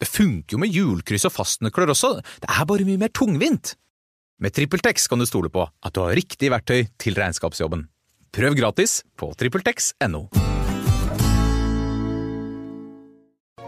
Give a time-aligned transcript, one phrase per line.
[0.00, 3.76] Det funker jo med hjulkryss og fastnøkler også, det er bare mye mer tungvint.
[4.42, 7.86] Med TrippelTex kan du stole på at du har riktig verktøy til regnskapsjobben.
[8.34, 10.26] Prøv gratis på TrippelTex.no.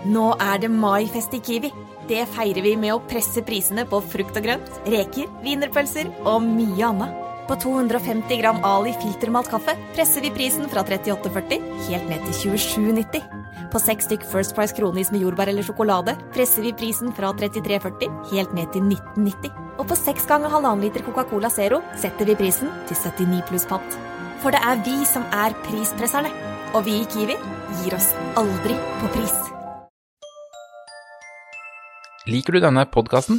[0.06, 1.70] Nå er det maifest i Kiwi.
[2.06, 6.90] Det feirer vi med å presse prisene på frukt og grønt, reker, wienerpølser og mye
[6.90, 7.22] annet.
[7.48, 13.22] På 250 gram Ali filtermalt kaffe presser vi prisen fra 38,40 helt ned til 27,90.
[13.70, 18.10] På seks stykk First Price kronis med jordbær eller sjokolade presser vi prisen fra 33,40
[18.32, 19.52] helt ned til 19,90.
[19.78, 23.98] Og på seks ganger halvannen liter Coca-Cola Zero setter vi prisen til 79 pluss pant.
[24.42, 26.32] For det er vi som er prispresserne.
[26.74, 27.36] Og vi i Kiwi
[27.82, 29.36] gir oss aldri på pris.
[32.26, 33.38] Liker du denne podkasten?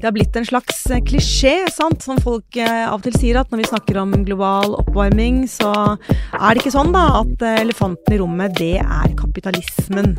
[0.00, 3.36] Det har blitt en slags eh, klisjé, sant, som folk eh, av og til sier,
[3.36, 7.58] at når vi snakker om global oppvarming, så er det ikke sånn da, at eh,
[7.66, 10.14] elefanten i rommet, det er kapitalismen.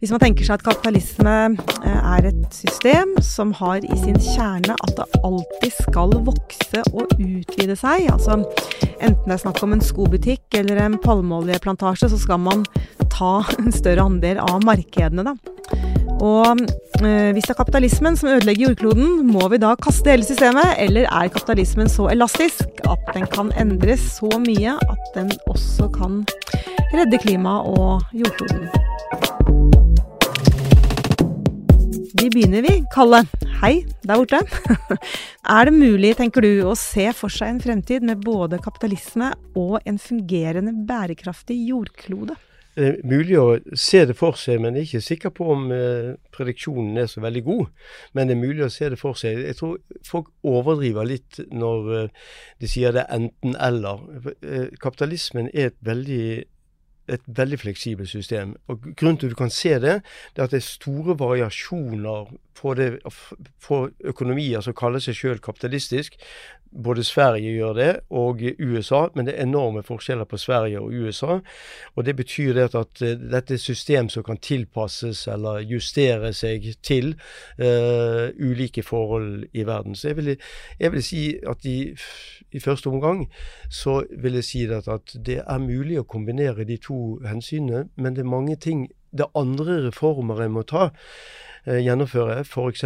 [0.00, 1.36] Hvis man tenker seg at kapitalisme
[1.84, 7.76] er et system som har i sin kjerne at det alltid skal vokse og utvide
[7.76, 12.64] seg, altså enten det er snakk om en skobutikk eller en palmeoljeplantasje, så skal man
[13.12, 15.99] ta en større andel av markedene, da.
[16.20, 16.60] Og
[17.00, 21.08] eh, hvis det er kapitalismen som ødelegger jordkloden, må vi da kaste hele systemet, eller
[21.08, 26.20] er kapitalismen så elastisk at den kan endres så mye at den også kan
[26.92, 28.68] redde klimaet og jordkloden?
[32.20, 33.22] Vi begynner vi, Kalle.
[33.62, 34.42] Hei der borte.
[35.56, 39.78] er det mulig, tenker du, å se for seg en fremtid med både kapitalisme og
[39.88, 42.36] en fungerende bærekraftig jordklode?
[42.76, 45.72] Det er mulig å se det for seg, men jeg er ikke sikker på om
[45.74, 47.64] eh, prediksjonen er så veldig god.
[48.14, 49.42] Men det er mulig å se det for seg.
[49.42, 52.30] Jeg tror folk overdriver litt når eh,
[52.62, 54.06] de sier det er enten-eller.
[54.38, 56.24] Eh, kapitalismen er et veldig
[57.10, 58.54] et veldig fleksibelt system.
[58.70, 59.96] Og Grunnen til at du kan se det,
[60.36, 63.00] det er at det er store variasjoner på, det,
[63.66, 63.80] på
[64.12, 66.20] økonomier som kaller seg selv kapitalistisk.
[66.70, 71.38] Både Sverige gjør det, og USA, men det er enorme forskjeller på Sverige og USA.
[71.96, 76.74] Og Det betyr det at uh, dette er system som kan tilpasses eller justere seg
[76.82, 77.14] til
[77.58, 79.94] uh, ulike forhold i verden.
[79.94, 80.36] Så jeg vil,
[80.80, 81.96] jeg vil si at i,
[82.52, 83.26] i, første omgang
[83.70, 88.14] så vil jeg si at, at det er mulig å kombinere de to hensynene, men
[88.14, 90.90] det er mange ting det er andre reformer en må ta
[91.66, 92.40] gjennomføre.
[92.44, 92.84] F.eks.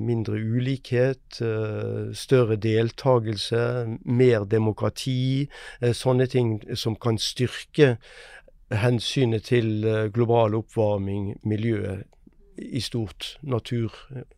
[0.00, 1.40] mindre ulikhet,
[2.16, 3.62] større deltakelse,
[4.04, 5.48] mer demokrati.
[5.80, 7.96] Sånne ting som kan styrke
[8.70, 9.84] hensynet til
[10.14, 12.06] global oppvarming, miljøet
[12.60, 13.36] i stort.
[13.42, 13.94] Natur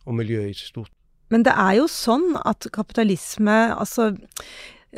[0.06, 0.92] og miljø i stort.
[1.32, 4.12] Men det er jo sånn at kapitalisme, altså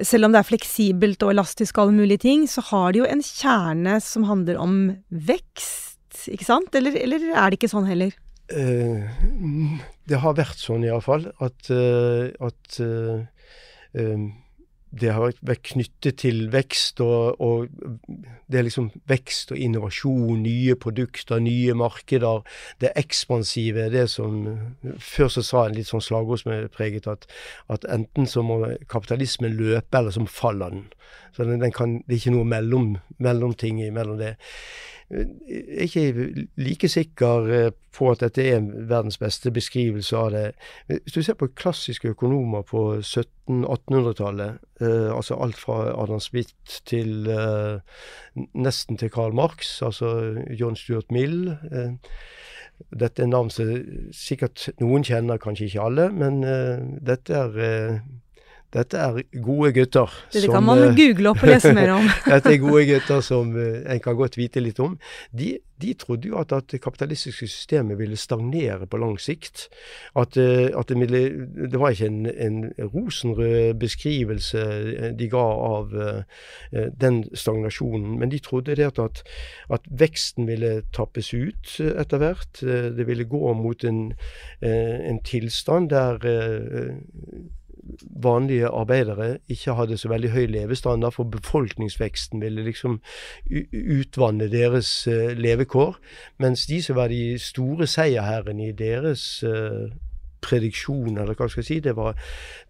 [0.02, 3.06] selv om det er fleksibelt og elastisk og alle mulige ting, så har det jo
[3.06, 4.74] en kjerne som handler om
[5.08, 6.74] vekst, ikke sant?
[6.74, 8.14] Eller, eller er det ikke sånn heller?
[8.52, 9.08] Uh,
[10.04, 12.80] det har vært sånn iallfall at, uh, at
[13.96, 14.26] um,
[14.94, 17.68] det har vært knyttet til vekst, og, og,
[18.50, 22.44] det er liksom vekst og innovasjon, nye produkter, nye markeder.
[22.82, 24.44] Det ekspansive, er det som
[25.02, 27.26] Før så sa en litt sånn slagordspreget at,
[27.72, 28.60] at enten så må
[28.90, 30.86] kapitalismen løpe, eller så faller den.
[31.34, 34.36] Så den, den kan, det er ikke noe mellom, mellomting mellom det.
[35.10, 40.44] Er ikke like sikker eh, på at dette er verdens beste beskrivelse av det.
[40.88, 47.28] Hvis du ser på klassiske økonomer på 1700-1800-tallet, eh, altså alt fra Adam Smith til
[47.30, 47.80] eh,
[48.54, 51.92] nesten til Karl Marx, altså John Stuart Mill eh,
[52.90, 53.68] Dette er navn som
[54.10, 58.00] sikkert noen kjenner, kanskje ikke alle, men eh, dette er eh,
[58.74, 60.10] dette er gode gutter.
[60.34, 62.08] Dette kan man eh, google opp og lese mer om.
[62.32, 64.96] dette er gode gutter som eh, en kan godt vite litt om.
[65.30, 69.68] De, de trodde jo at, at det kapitalistiske systemet ville stagnere på lang sikt.
[70.18, 72.60] At, eh, at det, det, var ikke en, en,
[72.94, 74.64] rosenrød beskrivelse
[75.18, 75.92] de ga av
[77.00, 79.22] den stagnasjonen, men de trodde det at,
[79.70, 82.62] at, veksten ville tappes ut etter hvert.
[82.62, 84.00] Det ville gå mot en,
[84.62, 86.18] en tilstand der
[88.22, 93.00] vanlige arbeidere ikke hadde så veldig høy levestandard, for befolkningsveksten ville liksom
[93.98, 95.98] utvanne deres uh, levekår.
[96.38, 99.90] Mens de som var de store seierherrene i deres uh,
[100.44, 102.18] prediksjon, eller hva skal jeg si, det var,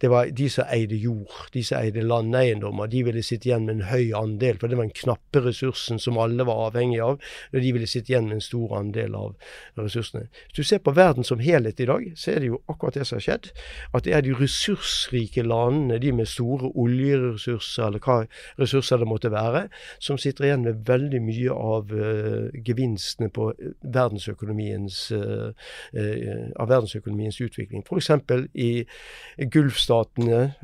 [0.02, 2.90] det var, de som eide jord, de som eide landeiendommer.
[2.90, 6.18] De ville sitte igjen med en høy andel, for det var den knappe ressursen som
[6.20, 7.20] alle var avhengig av.
[7.52, 9.34] Og de ville sitte igjen med en stor andel av
[9.80, 10.28] ressursene.
[10.48, 13.06] Hvis du ser på verden som helhet i dag, så er det jo akkurat det
[13.08, 13.50] som har skjedd.
[13.94, 18.20] At det er de ressursrike landene, de med store oljeressurser, eller hva
[18.60, 19.66] ressurser det måtte være,
[20.02, 23.50] som sitter igjen med veldig mye av uh, gevinstene på
[23.82, 25.50] verdensøkonomiens, uh,
[25.96, 27.84] uh, av verdensøkonomiens utvikling utvikling.
[27.84, 28.10] F.eks.
[28.54, 30.54] i Gulfstatene.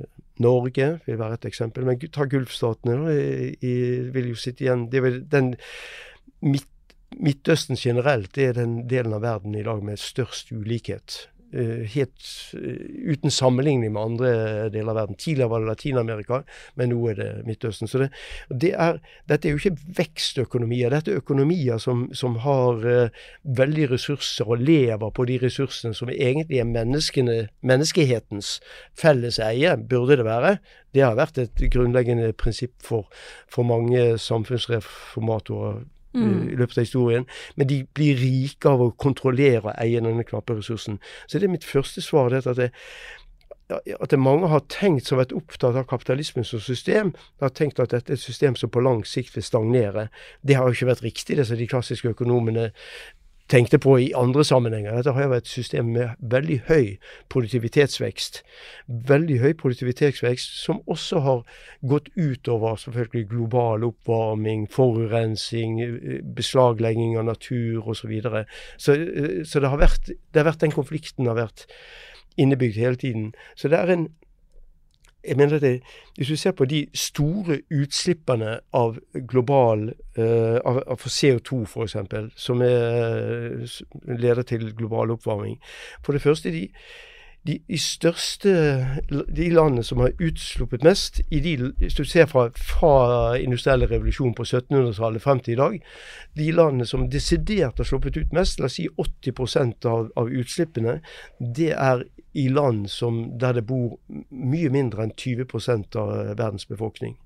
[0.40, 1.84] Norge vil være et eksempel.
[1.84, 3.16] Men ta Gulfstatene.
[3.60, 3.74] I,
[4.14, 5.54] vil jo sitte igjen det vil, den
[6.40, 6.68] midt,
[7.10, 11.24] Midtøsten generelt er den delen av verden i dag med størst ulikhet.
[11.52, 12.22] Eh, helt
[12.54, 14.28] uh, uten sammenligning med andre
[14.70, 15.16] deler av verden.
[15.18, 16.38] Tidligere var det Latin-Amerika,
[16.78, 17.90] men nå er det Midtøsten.
[17.90, 18.08] Så det,
[18.54, 20.94] det er, dette er jo ikke vekstøkonomier.
[20.94, 26.12] Dette er økonomier som, som har uh, veldig ressurser og lever på de ressursene som
[26.14, 28.60] egentlig er menneskehetens
[28.94, 30.58] felles eie, burde det være.
[30.94, 33.10] Det har vært et grunnleggende prinsipp for,
[33.50, 35.82] for mange samfunnsreformatorer
[36.14, 36.50] mm.
[36.50, 37.26] i løpet av historien.
[37.56, 41.00] Men de blir rike av å kontrollere og eie denne knappe ressursen.
[41.26, 42.30] Så det er mitt første svar.
[42.30, 42.70] Det at det,
[43.70, 47.80] at det mange har tenkt som har vært opptatt av kapitalismen som system, har tenkt
[47.82, 50.08] at dette er et system som på lang sikt vil stagnere.
[50.42, 52.70] Det har jo ikke vært riktig, det som de klassiske økonomene
[53.50, 54.94] tenkte på i andre sammenhenger.
[54.96, 56.84] Dette har jo vært et system med veldig høy
[57.32, 58.40] produktivitetsvekst.
[59.10, 61.42] Veldig høy produktivitetsvekst som også har
[61.90, 65.80] gått utover selvfølgelig global oppvarming, forurensing,
[66.36, 68.00] beslaglegging av natur osv.
[68.00, 68.44] Så, videre.
[68.78, 68.96] så
[69.44, 71.66] Så det har, vært, det har vært den konflikten har vært
[72.40, 73.32] innebygd hele tiden.
[73.54, 74.08] Så det er en
[75.24, 75.82] jeg mener det,
[76.16, 81.96] Hvis du ser på de store utslippene av global uh, av, av CO2 f.eks.,
[82.36, 83.66] som er,
[84.06, 85.60] leder til global oppvarming
[86.04, 86.68] For det første, de,
[87.46, 88.52] de, de, største
[89.08, 92.92] de landene som har utsluppet mest, i de, hvis du ser fra, fra
[93.40, 95.78] industrielle revolusjon på 1700-tallet frem til i dag,
[96.36, 101.00] de landene som desidert har sluppet ut mest, la oss si 80% av, av utslippene,
[101.40, 103.96] det er i land som, der det bor
[104.30, 107.16] mye mindre enn 20% av verdens befolkning.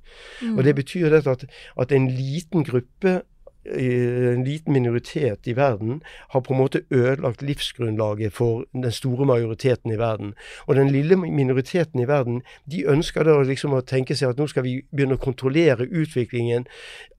[0.40, 0.56] Mm.
[0.56, 1.44] Og Det betyr at,
[1.76, 3.20] at en liten gruppe
[3.64, 6.02] en liten minoritet i verden
[6.32, 10.34] har på en måte ødelagt livsgrunnlaget for den store majoriteten i verden.
[10.66, 14.48] Og den lille minoriteten i verden de ønsker da liksom å tenke seg at nå
[14.50, 16.68] skal vi begynne å kontrollere utviklingen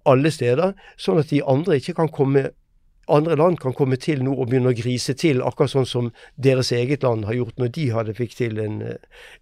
[0.06, 2.52] alle steder, sånn at de andre ikke kan komme
[3.08, 6.10] andre land kan komme til nå og begynne å grise til, akkurat sånn som
[6.42, 8.82] deres eget land har gjort når de hadde fikk til en,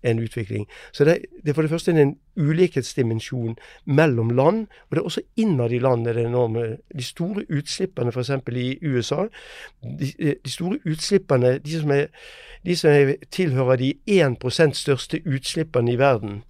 [0.03, 0.65] en utvikling.
[0.91, 3.55] Så det, det, er for det første en ulikhetsdimensjon
[3.85, 6.65] mellom land, og det er også innad i land er det enorme.
[6.91, 8.33] De store utslippene f.eks.
[8.51, 9.27] i USA,
[9.83, 12.07] de, de, store utslippene, de som, er,
[12.65, 16.41] de som er, tilhører de 1% største utslippene i verden,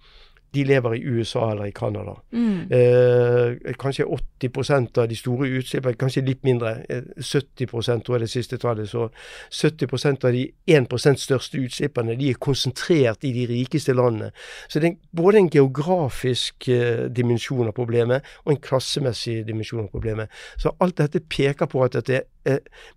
[0.54, 2.14] de lever i USA eller i Canada.
[2.32, 2.70] Mm.
[2.70, 6.76] Eh, kanskje 80% av de store utslippene, kanskje litt mindre,
[7.18, 8.88] 70 eh, tror jeg det siste tallet.
[8.88, 9.08] Så
[9.50, 14.30] 70% av de 1% største utslippene de er konsentrert i de rikeste landene.
[14.68, 19.90] Så det er både en geografisk eh, dimensjon av problemet og en klassemessig dimensjon av
[19.92, 20.30] problemet.
[20.56, 22.30] Så alt dette peker på at dette er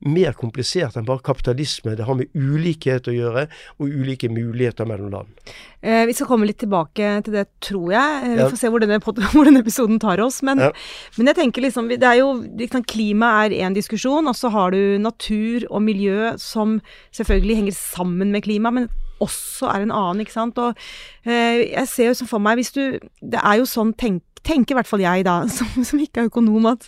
[0.03, 1.95] mer komplisert enn bare kapitalisme.
[1.97, 3.47] Det har med ulikhet å gjøre,
[3.79, 5.53] og ulike muligheter mellom land.
[5.81, 8.21] Eh, vi skal komme litt tilbake til det, tror jeg.
[8.23, 8.49] Eh, vi ja.
[8.49, 8.99] får se hvor denne,
[9.33, 10.41] hvor denne, episoden tar oss.
[10.45, 10.71] Men, ja.
[11.17, 14.73] men, jeg tenker liksom det er jo, liksom, Klima er én diskusjon, og så har
[14.75, 16.79] du natur og miljø som
[17.15, 18.89] selvfølgelig henger sammen med klima, men
[19.23, 20.59] også er en annen, ikke sant.
[20.61, 20.77] Og
[21.25, 22.83] eh, jeg ser jo for meg, hvis du
[23.21, 26.32] Det er jo sånn tenk, tenker i hvert fall jeg, da, som, som, ikke er
[26.32, 26.88] økonom, at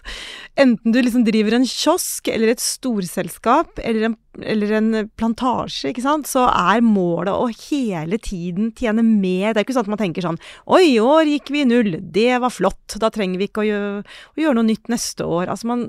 [0.60, 4.90] enten du liksom driver en kiosk eller et storselskap eller en, eller en
[5.20, 9.54] plantasje, ikke sant, så er målet å hele tiden tjene mer.
[9.54, 10.40] Det er ikke sånn at man tenker sånn
[10.70, 11.98] Oi, i år gikk vi i null.
[12.00, 12.98] Det var flott.
[13.02, 15.50] Da trenger vi ikke å gjøre, å gjøre noe nytt neste år.
[15.52, 15.88] Altså man,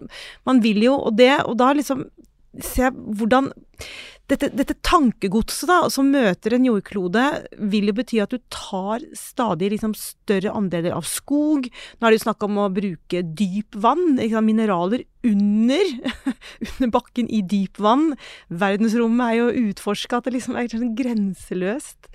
[0.48, 2.08] man vil jo Og det, og da liksom
[2.58, 3.52] se hvordan
[4.30, 7.24] dette, dette tankegodset som møter en jordklode,
[7.72, 11.66] vil jo bety at du tar stadig liksom, større andeler av skog.
[11.70, 15.90] Nå er det jo snakk om å bruke dyp vann, liksom, mineraler under,
[16.70, 18.12] under bakken i dyp vann.
[18.62, 22.10] Verdensrommet er jo utforska, at det liksom er sånn grenseløst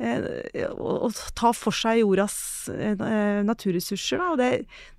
[0.00, 2.38] eh, å, ta for seg jordas
[2.72, 4.22] eh, naturressurser.
[4.22, 4.52] Da, og det,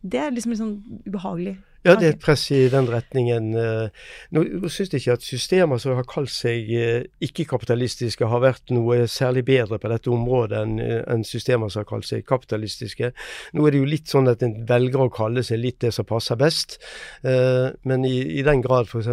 [0.06, 0.78] det er liksom, liksom
[1.10, 1.58] ubehagelig.
[1.88, 3.54] Ja, det er et press i den retningen.
[3.56, 8.44] Eh, nå, nå syns jeg ikke at systemer som har kalt seg eh, ikke-kapitalistiske, har
[8.44, 12.28] vært noe særlig bedre på dette området enn eh, en systemer som har kalt seg
[12.28, 13.14] kapitalistiske.
[13.56, 16.08] Nå er det jo litt sånn at en velger å kalle seg litt det som
[16.10, 16.82] passer best.
[17.24, 19.08] Men i, i den grad f.eks.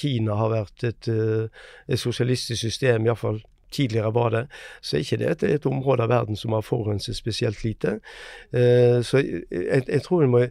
[0.00, 4.46] Kina har vært et, et sosialistisk system, iallfall tidligere var det,
[4.82, 7.98] så er ikke det et, område av verden som har forurenset spesielt lite.
[8.50, 10.46] Så jeg, jeg tror en må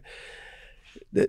[1.14, 1.26] det,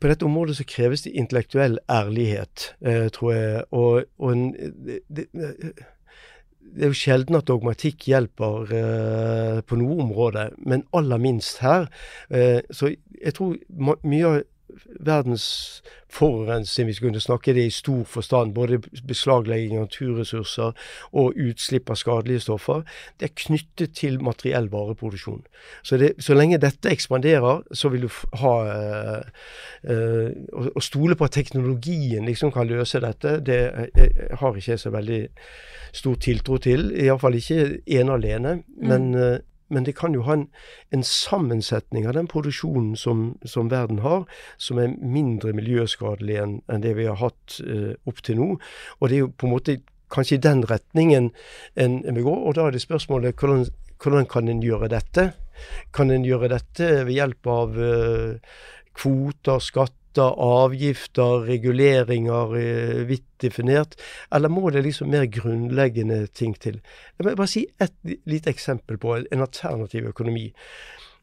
[0.00, 3.64] på dette området så kreves det intellektuell ærlighet, eh, tror jeg.
[3.70, 5.72] Og, og en, det, det, det,
[6.78, 11.88] er jo sjelden at dogmatikk hjelper eh, på noe område, men aller minst her.
[12.30, 13.56] Eh, så jeg tror
[14.06, 14.40] mye av
[15.00, 20.72] verdens forurensning, hvis vi kunne snakke det i stor forstand, både beslaglegging av naturressurser
[21.12, 22.82] og utslipp av skadelige stoffer,
[23.20, 25.44] det er knyttet til materiell vareproduksjon.
[25.82, 28.10] Så, det, så lenge dette ekspanderer, så vil du
[28.42, 29.22] ha øh,
[29.90, 30.30] øh,
[30.76, 34.90] Å stole på at teknologien liksom kan løse dette, det jeg har ikke jeg så
[34.90, 35.20] veldig
[35.92, 36.90] stor tiltro til.
[36.94, 38.54] Iallfall ikke ene alene.
[38.66, 38.88] Mm.
[38.88, 39.38] Men, øh,
[39.70, 40.48] men det kan jo ha en,
[40.94, 44.26] en sammensetning av den produksjonen som, som, verden har,
[44.58, 48.48] som er mindre miljøskadelig enn, en det vi har hatt eh, opp til nå.
[48.98, 49.78] Og det er jo på en måte
[50.10, 51.30] kanskje i den retningen
[51.74, 52.34] en, en vil gå.
[52.34, 53.68] Og da er det spørsmålet hvordan,
[54.02, 55.30] hvordan kan en gjøre dette?
[55.94, 58.60] Kan en gjøre dette ved hjelp av eh,
[58.98, 63.96] kvoter, skatt, skatter, avgifter, reguleringer eh, vidt definert,
[64.32, 66.80] eller må det liksom mer grunnleggende ting til?
[67.18, 67.92] Jeg vil bare si et
[68.26, 70.52] lite eksempel på en alternativ økonomi.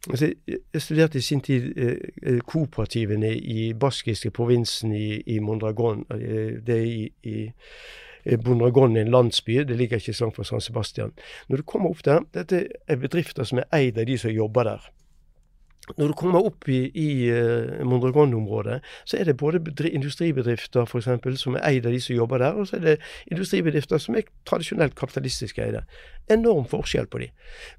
[0.09, 6.05] Altså, jeg studerte i sin tid eh, eh kooperativene i baskiske provinsen i, i Mondragon.
[6.09, 10.61] Det er i, i Bondragon er en landsby, det ligger ikke så langt fra San
[10.61, 11.11] Sebastian.
[11.49, 14.63] Når du kommer opp der, dette er bedrifter som er eid av de som jobber
[14.63, 14.91] der.
[15.95, 21.37] Når du kommer opp i, i uh, Mondragon-området, så er det både industribedrifter for eksempel,
[21.39, 22.97] som er eid av de som jobber der, og så er det
[23.31, 25.85] industribedrifter som er tradisjonelt kapitalistisk eide.
[26.31, 27.29] Enorm forskjell på de.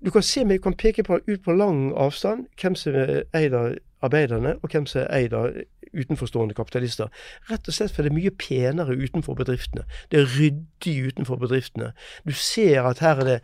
[0.04, 3.56] Du kan se, vi kan peke på, ut på lang avstand hvem som er eid
[3.56, 5.50] av arbeiderne, og hvem som er eid av
[5.94, 7.08] utenforstående kapitalister.
[7.50, 9.86] Rett og slett fordi det er mye penere utenfor bedriftene.
[10.12, 11.92] Det er ryddig utenfor bedriftene.
[12.28, 13.38] Du ser at her er det,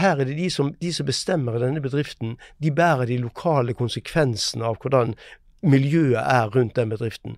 [0.00, 3.74] her er det de, som, de som bestemmer i denne bedriften, de bærer de lokale
[3.74, 5.16] konsekvensene av hvordan
[5.66, 7.36] miljøet er rundt den bedriften.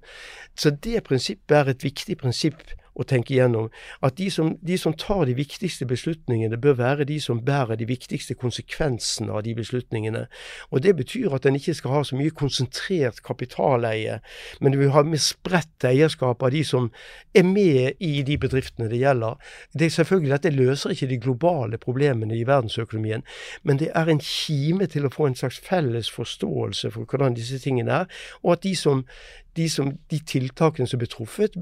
[0.59, 2.63] Så det prinsippet er et viktig prinsipp
[2.99, 3.69] å tenke igjennom.
[4.05, 7.87] At de som, de som, tar de viktigste beslutningene, bør være de som bærer de
[7.89, 10.27] viktigste konsekvensene av de beslutningene.
[10.71, 14.19] Og Det betyr at en ikke skal ha så mye konsentrert kapitaleie,
[14.61, 16.91] men du vil ha mer spredt eierskap av de som
[17.37, 19.39] er med i de bedriftene det gjelder.
[19.73, 23.25] Det er selvfølgelig Dette løser ikke de globale problemene i verdensøkonomien,
[23.63, 27.59] men det er en kime til å få en slags felles forståelse for hvordan disse
[27.63, 29.05] tingene er, og at de som
[29.59, 31.57] de, som, de, tiltakene som ble truffet,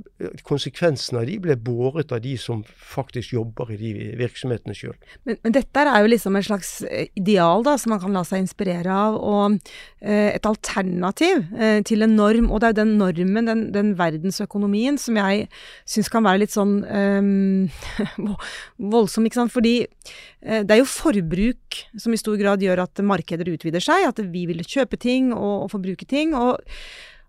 [0.47, 4.95] konsekvensene av de ble båret av de som faktisk jobber i de virksomhetene sjøl.
[5.25, 8.25] Men, men, dette er jo liksom et slags eh, ideal da, som man kan la
[8.27, 9.57] seg inspirere av, og
[10.01, 12.51] eh, et alternativ eh, til en norm.
[12.51, 15.49] Og det er jo den normen, den, den verdensøkonomien, som jeg
[15.89, 18.53] syns kan være litt sånn eh,
[18.95, 19.55] voldsom, ikke sant.
[19.57, 24.09] Fordi eh, det er jo forbruk som i stor grad gjør at markeder utvider seg,
[24.11, 26.37] at vi vil kjøpe ting og, og forbruke ting.
[26.37, 26.61] og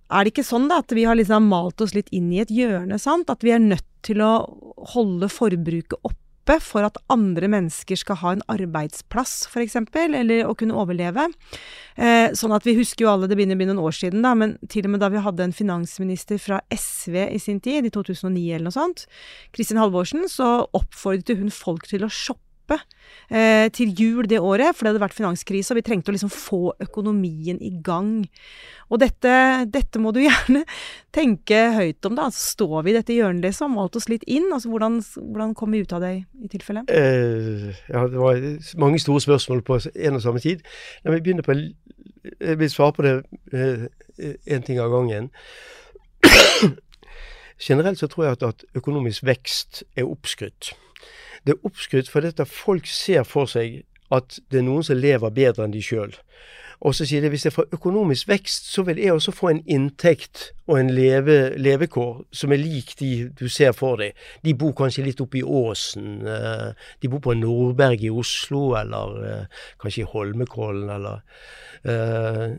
[0.08, 2.54] er det ikke sånn da, at vi har liksom malt oss litt inn i et
[2.54, 3.32] hjørne, sant?
[3.32, 4.32] At vi er nødt til å
[4.94, 10.78] holde forbruket oppe for at andre mennesker skal ha en arbeidsplass, f.eks., eller å kunne
[10.80, 11.28] overleve.
[12.00, 14.32] Eh, sånn at vi husker jo alle, det begynner å bli noen år siden, da,
[14.32, 17.92] men til og med da vi hadde en finansminister fra SV i sin tid, i
[17.92, 19.10] 2009 eller noe sånt,
[19.52, 24.86] Kristin Halvorsen, så oppfordret hun folk til å shoppe eh, til jul det året, for
[24.86, 28.26] det hadde vært finanskrise, og vi trengte å liksom få økonomien i gang.
[28.92, 29.34] Og dette,
[29.72, 30.64] dette, må du gjerne
[31.16, 32.28] tenke høyt om, da.
[32.30, 33.76] Altså, står vi i dette hjørnet, liksom?
[33.78, 34.50] Malt oss litt inn?
[34.52, 36.86] Altså, hvordan, hvordan kom vi ut av det i tilfelle?
[36.92, 38.42] Eh, ja, det var
[38.82, 40.66] mange store spørsmål på en og samme tid.
[41.06, 43.14] La meg begynne på Jeg vil svare på det
[43.48, 43.88] én
[44.44, 45.32] eh, ting av gangen.
[47.68, 50.74] Generelt så tror jeg at, at økonomisk vekst er oppskrytt.
[51.48, 55.32] Det er oppskrytt fordi at folk ser for seg at det er noen som lever
[55.36, 56.16] bedre enn de sjøl.
[56.86, 59.64] Og så sier de hvis jeg får økonomisk vekst, så vil jeg også få en
[59.66, 64.14] inntekt og en leve, levekår som er lik de du ser for deg.
[64.46, 66.22] De bor kanskje litt oppe i åsen.
[66.28, 66.70] Eh,
[67.02, 71.24] de bor på Nordberg i Oslo, eller eh, kanskje i Holmenkollen, eller
[71.84, 72.58] eh,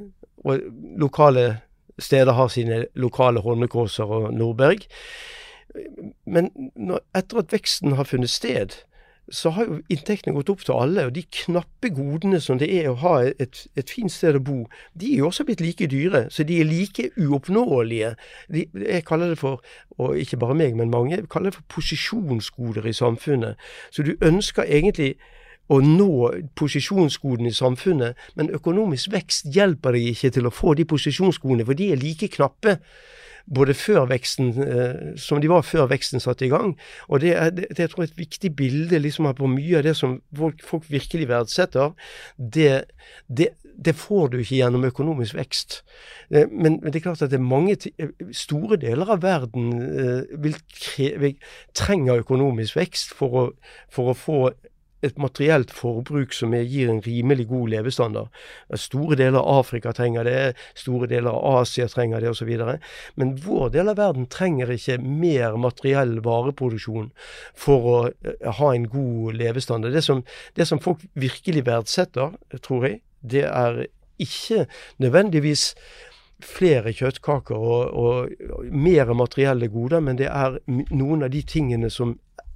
[0.49, 0.61] Og
[0.99, 1.61] lokale
[1.99, 4.87] steder har sine lokale holmenkollser og Nordberg.
[6.25, 8.79] Men når, etter at veksten har funnet sted,
[9.31, 11.07] så har jo inntektene gått opp til alle.
[11.09, 14.59] Og de knappe godene som det er å ha et, et fint sted å bo,
[14.99, 16.27] de er jo også blitt like dyre.
[16.33, 18.15] Så de er like uoppnåelige.
[18.53, 19.65] De, jeg kaller det for,
[19.99, 23.61] og ikke bare meg, men mange, kaller det for posisjonsgoder i samfunnet.
[23.93, 25.17] Så du ønsker egentlig
[25.69, 26.11] å nå
[26.57, 31.77] posisjonsgodene i samfunnet, men økonomisk vekst hjelper deg ikke til å få de posisjonsgodene, for
[31.77, 32.79] de er like knappe
[33.55, 36.75] både før veksten, eh, som de var før veksten satte i gang.
[37.09, 39.97] Og det er, det, er tror jeg, et viktig bilde liksom, på mye av det
[39.97, 41.95] som folk, folk virkelig verdsetter.
[42.37, 42.85] Det,
[43.29, 45.83] det, det, får du ikke gjennom økonomisk vekst.
[46.31, 49.71] Eh, men, men, det er klart at det er mange eh, store deler av verden
[50.43, 50.57] vil,
[50.97, 51.39] vil,
[51.77, 53.47] trenger økonomisk vekst for å,
[53.93, 54.41] for å få
[55.05, 58.33] et materielt forbruk som gir en rimelig god levestandard.
[58.75, 60.41] Store deler av Afrika trenger det,
[60.79, 62.51] store deler av Asia trenger det osv.
[63.21, 67.13] Men vår del av verden trenger ikke mer materiell vareproduksjon
[67.55, 69.95] for å eh, ha en god levestandard.
[69.95, 70.25] Det som,
[70.59, 73.87] det som folk virkelig verdsetter, tror jeg, det er
[74.19, 74.67] ikke
[75.03, 75.73] nødvendigvis
[76.45, 81.91] flere kjøttkaker og, og, og mer materielle goder, men det er noen av de tingene
[81.91, 82.15] som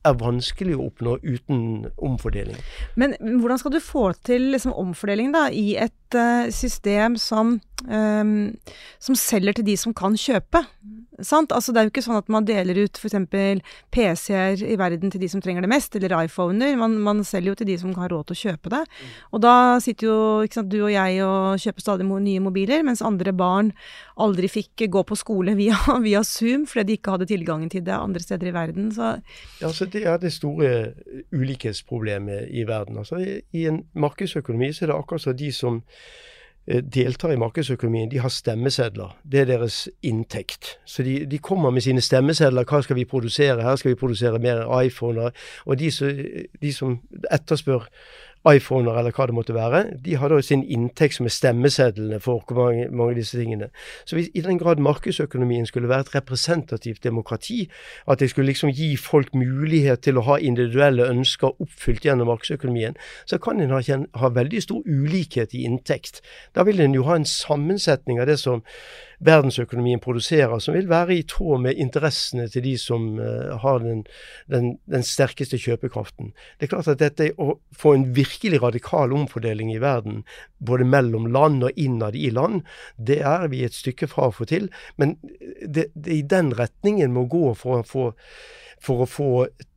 [0.08, 2.58] er vanskelig å oppnå uten omfordeling.
[2.98, 8.34] Men hvordan skal du få til liksom, omfordeling da, i et uh, system som, um,
[8.98, 10.64] som selger til de som kan kjøpe?
[11.22, 11.52] Sant?
[11.52, 13.14] Altså, det er jo ikke sånn at man deler ut f.eks.
[13.92, 16.74] PC-er i verden til de som trenger det mest, eller iPhoner.
[16.80, 18.80] Man, man, selger jo til de som har råd til å kjøpe det.
[19.30, 19.54] Og da
[19.84, 20.16] sitter jo
[20.50, 23.70] sant, du og jeg og kjøper stadig nye mobiler, mens andre barn
[24.22, 27.94] aldri fikk gå på skole via, via Zoom fordi de ikke hadde tilgangen til det
[27.94, 28.88] andre steder i verden.
[28.96, 29.12] Så
[29.60, 30.72] ja, altså det er det store
[31.30, 32.98] ulikhetsproblemet i verden.
[33.04, 36.01] Altså, i, en markedsøkonomi så er det akkurat som de som Eh,
[36.66, 39.16] deltar i markedsøkonomien, de har stemmesedler.
[39.32, 40.76] Det er deres inntekt.
[40.84, 42.64] Så de, de, kommer med sine stemmesedler.
[42.64, 43.62] Hva skal vi produsere?
[43.62, 45.30] Her skal vi produsere mer iPhoner.
[45.66, 45.90] Og de,
[46.62, 47.00] de som
[47.34, 47.88] etterspør
[48.48, 52.42] iPhoner eller hva det måtte være, de har da sin inntekt som er stemmesedlene for
[52.56, 53.68] mange, mange, av disse tingene.
[54.04, 57.68] Så hvis i den grad markedsøkonomien skulle være et representativt demokrati,
[58.10, 62.98] at det skulle liksom gi folk mulighet til å ha individuelle ønsker oppfylt gjennom markedsøkonomien,
[63.26, 63.82] så kan en ha,
[64.18, 66.20] ha veldig stor ulikhet i inntekt.
[66.54, 68.66] Da vil en jo ha en sammensetning av det som
[69.22, 74.02] verdensøkonomien produserer, som vil være i tråd med interessene til de som uh, har den,
[74.50, 76.32] den, den, sterkeste kjøpekraften.
[76.58, 80.22] Det er klart at dette å få en virkelig radikal omfordeling i verden,
[80.58, 82.62] både mellom land og innad i land,
[82.96, 84.68] det er vi et stykke fra å få til.
[85.00, 85.16] Men
[85.62, 88.10] det, det i den retningen må gå for å få
[88.82, 89.32] for å få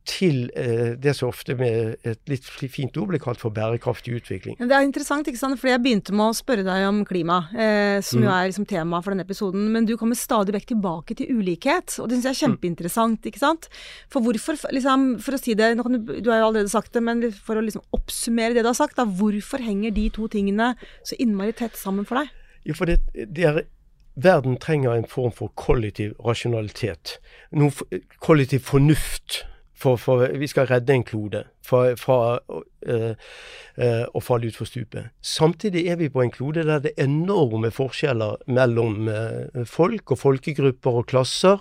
[0.06, 4.58] til eh, det som ofte med et litt fint ord blir kalt for bærekraftig utvikling.
[4.60, 5.58] Det er interessant, ikke sant?
[5.58, 8.26] fordi jeg begynte med å spørre deg om klima, eh, som mm.
[8.26, 9.66] jo er liksom tema for denne episoden.
[9.74, 13.26] Men du kommer stadig vekk tilbake til ulikhet, og det syns jeg er kjempeinteressant.
[13.30, 13.70] ikke sant?
[14.12, 17.26] For hvorfor, liksom, for å si det, du, du, har jo allerede sagt det, men
[17.34, 20.74] for å liksom oppsummere det du har sagt, da, hvorfor henger de to tingene
[21.06, 22.34] så innmari tett sammen for deg?
[22.66, 23.64] Jo, for det, det er
[24.16, 27.18] Verden trenger en form for kollektiv rasjonalitet.
[27.52, 29.42] Noe kollektiv fornuft
[29.76, 35.10] for, for, vi skal redde en klode fra, fra uh, uh, å falle utfor stupet.
[35.20, 40.22] Samtidig er vi på en klode der det er enorme forskjeller mellom uh, folk og
[40.22, 41.60] folkegrupper og klasser.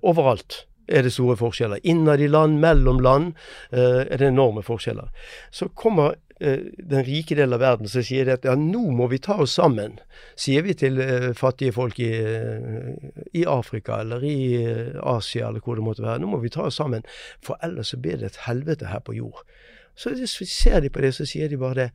[0.00, 1.84] overalt er det store forskjeller.
[1.84, 3.34] Innad i land, mellom land
[3.70, 5.10] er det enorme forskjeller.
[5.52, 9.18] Så kommer den rike delen av verden så sier de at ja, nå må vi
[9.20, 9.98] ta oss sammen,
[10.40, 12.94] sier vi til uh, fattige folk i, uh,
[13.36, 14.38] i, Afrika eller i
[14.96, 16.22] Asia eller hvor det måtte være.
[16.22, 17.04] Nå må vi ta oss sammen,
[17.44, 19.44] for ellers så blir det et helvete her på jord.
[20.00, 20.14] Så
[20.48, 21.90] ser de på det, så sier de bare det.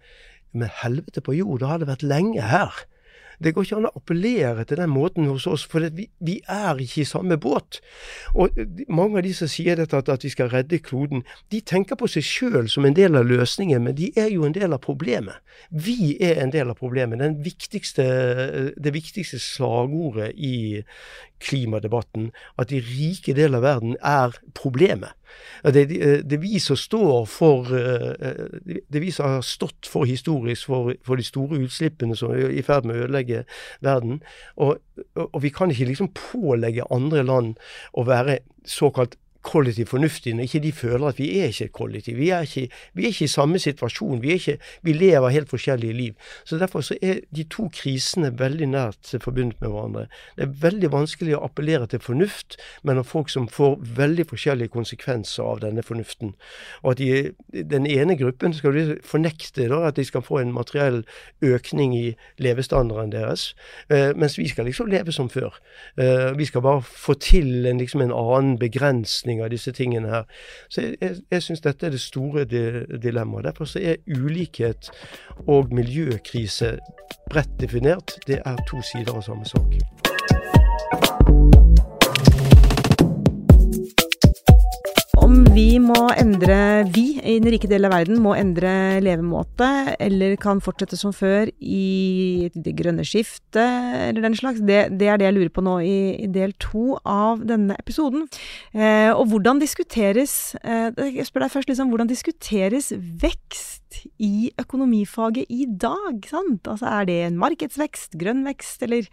[0.54, 2.86] Men helvete på jord, da har det vært lenge her.
[3.44, 6.80] Det går ikke an å appellere til den måten hos oss, for vi, vi, er
[6.82, 7.82] ikke i samme båt.
[8.34, 8.56] Og
[8.88, 12.10] Mange av de som sier dette, at, at vi skal redde kloden, de tenker på
[12.12, 15.42] seg sjøl som en del av løsningen, men de er jo en del av problemet.
[15.72, 17.24] Vi er en del av problemet.
[17.46, 18.06] Viktigste,
[18.76, 20.84] det viktigste slagordet i
[21.44, 25.16] klimadebatten, at de rike deler av verden er problemet.
[25.66, 30.94] Det, er vi som står for Det er vi som har stått for historisk for,
[31.04, 33.44] for de store utslippene som er i ferd med å ødelegge
[33.84, 34.22] verden.
[34.56, 34.78] Og,
[35.18, 37.56] og, vi kan ikke liksom pålegge andre land
[37.94, 42.18] å være såkalt kollektiv fornuftig når ikke de føler at vi er ikke et kollektiv.
[42.18, 44.22] Vi er ikke, vi er ikke i samme situasjon.
[44.24, 46.14] Vi, ikke, vi, lever helt forskjellige liv.
[46.46, 50.06] Så Derfor så er de to krisene veldig nært forbundet med hverandre.
[50.38, 55.44] Det er veldig vanskelig å appellere til fornuft mellom folk som får veldig forskjellige konsekvenser
[55.44, 56.34] av denne fornuften.
[56.84, 57.32] Og at de,
[57.76, 61.04] Den ene gruppen skal du fornekte da, at de skal få en materiell
[61.42, 63.54] økning i levestandarden deres,
[63.90, 65.60] eh, mens vi skal liksom leve som før.
[65.98, 70.24] Eh, vi skal bare få til en, liksom en annen begrensning av disse tingene her.
[70.70, 73.46] Så jeg, jeg, jeg syns dette er det store dilemmaet.
[73.50, 74.92] Derfor så er ulikhet
[75.48, 76.78] og miljøkrise
[77.32, 78.18] bredt definert.
[78.28, 81.35] Det er to sider av samme sak.
[85.56, 89.68] Vi må endre, vi i den rike delen av verden må endre levemåte,
[90.04, 93.62] eller kan fortsette som før i det grønne skiftet,
[94.10, 96.98] eller den slags, det, det er det jeg lurer på nå i, i del to
[97.08, 98.28] av denne episoden.
[98.76, 102.92] Eh, og hvordan diskuteres eh, Jeg spør deg først, liksom, hvordan diskuteres
[103.24, 103.85] vekst
[104.22, 106.20] i økonomifaget i dag?
[106.30, 106.68] sant?
[106.68, 109.10] Altså Er det en markedsvekst, grønn vekst, eller?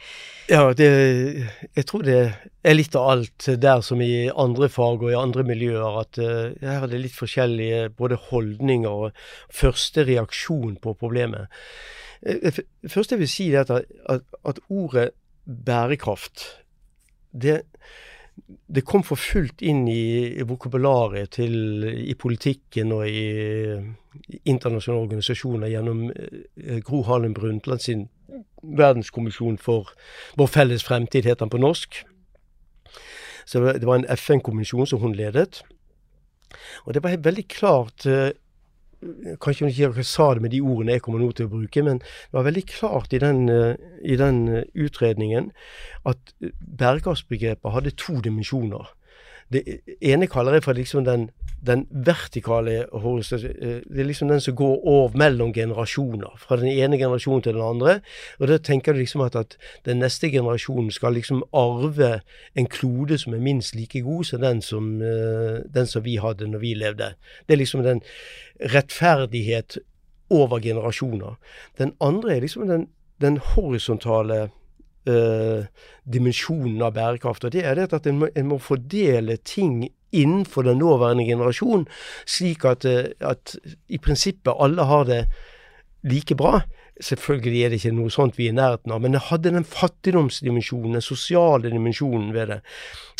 [0.50, 0.88] Ja, det,
[1.76, 2.18] jeg tror det
[2.64, 6.00] er litt av alt der som i andre fag og i andre miljøer.
[6.04, 11.50] At uh, her er det litt forskjellige både holdninger og første reaksjon på problemet.
[12.22, 15.10] Uh, først jeg vil si er at, at, at ordet
[15.42, 16.62] bærekraft
[17.32, 17.62] det
[18.72, 23.26] det kom for fullt inn i, i vokabularet i politikken og i,
[24.32, 28.06] i internasjonale organisasjoner gjennom eh, Gro Harlem Brundtland sin
[28.62, 29.92] verdenskommisjon for
[30.40, 32.00] vår felles fremtid, het den på norsk.
[33.44, 35.60] Så det var en FN-kommisjon som hun ledet.
[36.86, 38.30] Og det var veldig klart eh,
[39.42, 41.98] Kanskje hun ikke sa det med de ordene jeg kommer nå til å bruke, men
[42.02, 45.50] det var veldig klart i den, eh, i den eh, utredningen
[46.06, 46.34] at
[46.78, 48.92] bærekraftsbegrepet hadde to dimensjoner.
[49.52, 49.62] Det
[50.00, 51.30] ene kaller jeg for liksom den
[51.66, 56.34] den vertikale horisonten Det er liksom den som går over mellom generasjoner.
[56.38, 58.00] Fra den ene generasjonen til den andre.
[58.38, 62.20] Og da tenker du liksom at, at den neste generasjonen skal liksom arve
[62.54, 66.50] en klode som er minst like god som den som, uh, den som vi hadde
[66.50, 67.14] når vi levde.
[67.46, 68.02] Det er liksom den
[68.74, 69.78] rettferdighet
[70.30, 71.38] over generasjoner.
[71.78, 72.88] Den andre er liksom den,
[73.20, 74.48] den horisontale
[75.08, 75.64] uh,
[76.12, 77.44] dimensjonen av bærekraft.
[77.44, 81.86] Og det er det at en må, en må fordele ting innenfor den nåværende generasjon,
[82.26, 83.56] slik at, eh, at
[83.88, 85.24] i prinsippet alle har det
[86.02, 86.60] like bra.
[87.02, 89.66] Selvfølgelig er det ikke noe sånt vi er i nærheten av, men det hadde den
[89.66, 92.60] fattigdomsdimensjonen, den sosiale dimensjonen ved det.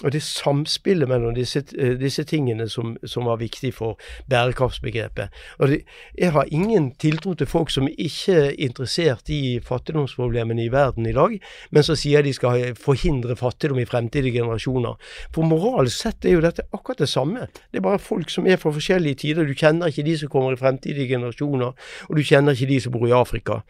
[0.03, 3.99] Og det samspillet mellom disse, eh, disse tingene som, som, var viktig for
[4.31, 5.31] bærekraftsbegrepet.
[5.59, 5.79] Og det,
[6.19, 11.15] jeg har ingen tiltro til folk som ikke er interessert i fattigdomsproblemene i verden i
[11.15, 11.39] dag,
[11.71, 14.99] men som sier de skal forhindre fattigdom i fremtidige generasjoner.
[15.35, 17.47] For moralsk sett er jo dette akkurat det samme.
[17.71, 19.47] Det er bare folk som er fra forskjellige tider.
[19.47, 21.75] Du kjenner ikke de som kommer i fremtidige generasjoner,
[22.09, 23.63] og du kjenner ikke de som bor i Afrika.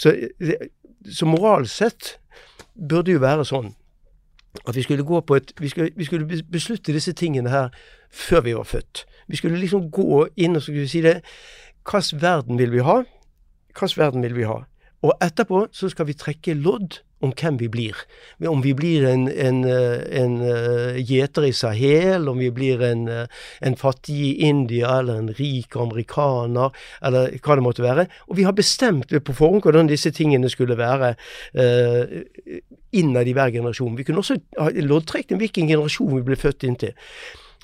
[0.00, 0.16] Så,
[1.04, 2.14] så moralsk sett
[2.74, 3.74] burde jo være sånn
[4.68, 7.68] at vi skulle gå på et vi skulle, vi skulle, beslutte disse tingene her
[8.10, 9.06] før vi var født.
[9.28, 11.20] Vi skulle liksom gå inn og så skulle vi si det.
[11.90, 13.02] Hvilken verden vil vi ha?
[13.78, 14.62] Hvilken verden vil vi ha?
[15.02, 18.00] Og etterpå så skal vi trekke lodd om hvem vi blir.
[18.46, 23.46] Om vi blir en, en, en uh, gjeter i Sahel, om vi blir en, uh,
[23.64, 26.74] en fattig i India eller en rik amerikaner,
[27.04, 28.08] eller hva det måtte være.
[28.28, 31.14] Og vi har bestemt på forhånd hvordan disse tingene skulle være
[31.56, 32.18] uh,
[32.94, 33.96] innad i hver generasjon.
[33.98, 36.94] Vi kunne også ha loddtrekt hvilken generasjon vi ble født inn til.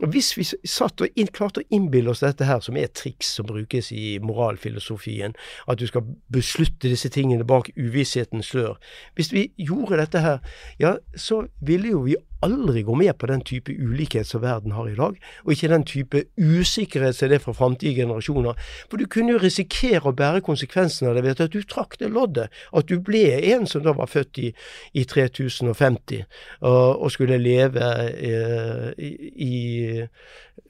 [0.01, 3.35] Og Hvis vi satt og klarte å innbille oss dette her, som er et triks
[3.37, 5.35] som brukes i moralfilosofien,
[5.69, 8.79] at du skal beslutte disse tingene bak uvisshetens slør.
[9.15, 10.41] Hvis vi gjorde dette her,
[10.81, 14.89] ja, så ville jo vi aldri gå med på den type ulikhet som verden har
[14.89, 18.59] i dag, og ikke den type usikkerhet som det er for framtidige generasjoner.
[18.91, 22.11] For du kunne jo risikere å bære konsekvensen av det ved at du trakk det
[22.13, 22.53] loddet.
[22.77, 24.53] At du ble en som da var født i,
[24.95, 26.25] i 3050
[26.61, 30.07] og, og, skulle leve eh, i,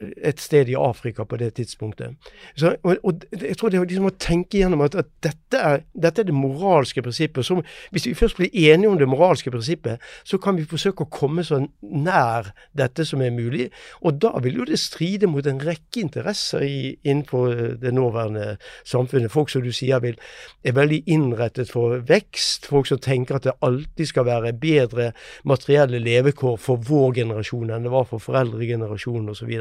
[0.01, 2.15] et sted i Afrika på det tidspunktet.
[2.57, 5.85] Så, og, og, jeg tror det er liksom å tenke gjennom at, at dette, er,
[5.93, 7.47] dette, er, det moralske prinsippet.
[7.47, 11.13] Som, hvis vi først blir enige om det moralske prinsippet, så kan vi forsøke å
[11.13, 13.69] komme så nær dette som er mulig.
[14.07, 19.33] Og da vil jo det stride mot en rekke interesser i, innenfor det nåværende samfunnet.
[19.33, 20.19] Folk som du sier vil,
[20.65, 22.69] er veldig innrettet for vekst.
[22.71, 25.11] Folk som tenker at det alltid skal være bedre
[25.45, 29.55] materielle levekår for vår generasjon enn det var for foreldregenerasjonen osv.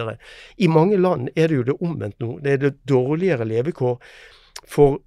[0.58, 2.38] I mange land er det jo det omvendt nå.
[2.44, 3.98] Det er det dårligere levekår
[4.70, 5.00] for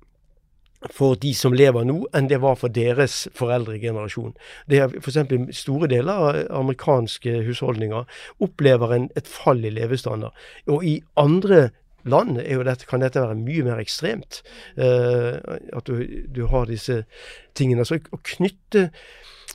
[0.91, 4.35] for de som lever nå, enn det var for deres foreldregenerasjon.
[4.71, 5.21] Det er F.eks.
[5.57, 8.09] store deler av amerikanske husholdninger
[8.43, 10.35] opplever en, et fall i levestandard.
[10.67, 11.69] Og i andre
[12.05, 14.43] land dette, kan dette være mye mer ekstremt.
[14.77, 15.39] Uh,
[15.73, 16.03] at du,
[16.35, 17.05] du, har disse
[17.55, 17.87] tingene.
[17.87, 18.89] Så å knytte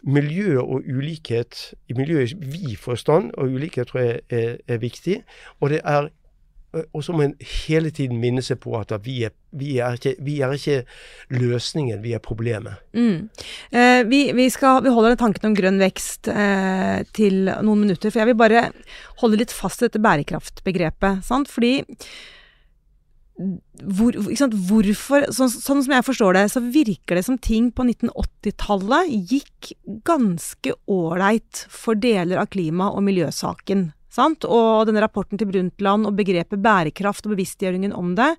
[0.08, 5.22] miljø og ulikhet i miljøet i vid forstand, og ulikhet tror jeg er, er viktig.
[5.60, 6.12] Og det er
[6.76, 7.36] og så må en
[7.68, 10.82] hele tiden minne seg på at vi er, vi er, ikke, vi er ikke,
[11.34, 12.82] løsningen, vi er problemet.
[12.98, 13.30] Mm.
[13.72, 18.12] Eh, vi, vi, skal, vi, holder tanken om grønn vekst eh, til noen minutter.
[18.12, 18.68] For jeg vil bare
[19.24, 21.24] holde litt fast i dette bærekraftbegrepet.
[21.26, 21.52] Sant?
[21.52, 21.80] Fordi
[23.38, 29.14] hvor, hvorfor sånn, sånn, som jeg forstår det, så virker det som ting på 1980-tallet
[29.32, 29.72] gikk
[30.08, 33.92] ganske ålreit for deler av klima- og miljøsaken.
[34.18, 34.48] Sant?
[34.50, 38.32] Og denne rapporten til Brundtland og begrepet bærekraft og bevisstgjøringen om det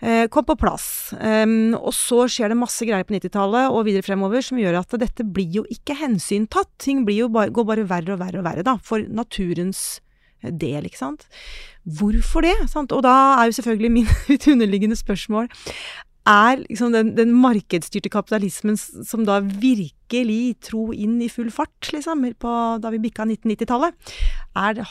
[0.00, 0.88] eh, kom på plass.
[1.20, 4.98] Um, og så skjer det masse greier på 90-tallet og videre fremover som gjør at
[5.04, 6.70] dette blir jo ikke hensyntatt.
[6.80, 10.00] Ting bare, går bare verre og verre og verre, da, for naturens
[10.42, 11.26] del, ikke sant.
[11.98, 12.54] Hvorfor det?
[12.70, 12.92] Sant?
[12.94, 14.10] Og da er jo selvfølgelig min
[14.54, 15.48] underliggende spørsmål
[16.28, 22.26] er liksom den, den, markedsstyrte kapitalismen som da virkelig tro inn i full fart, liksom,
[22.40, 24.12] på, da vi bikka 1990-tallet,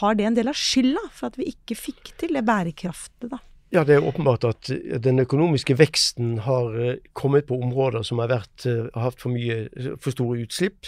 [0.02, 3.42] har det en del av skylda for at vi ikke fikk til det bærekraftet, da?
[3.76, 4.70] Ja, det er åpenbart at
[5.04, 9.34] den økonomiske veksten har eh, kommet på områder som har, vært, eh, har hatt for,
[9.36, 9.66] mye,
[10.00, 10.88] for store utslipp,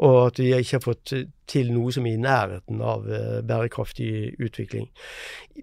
[0.00, 1.12] og at vi ikke har fått
[1.50, 4.88] til noe som er i nærheten av uh, bærekraftig utvikling.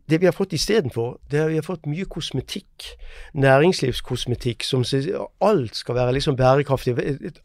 [0.09, 2.91] Det vi har fått istedenfor, det er vi har fått mye kosmetikk.
[3.33, 6.95] Næringslivskosmetikk som sier alt skal være liksom bærekraftig.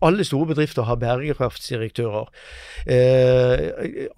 [0.04, 2.28] Alle store bedrifter har bærekraftsdirektører.
[2.86, 3.56] Uh,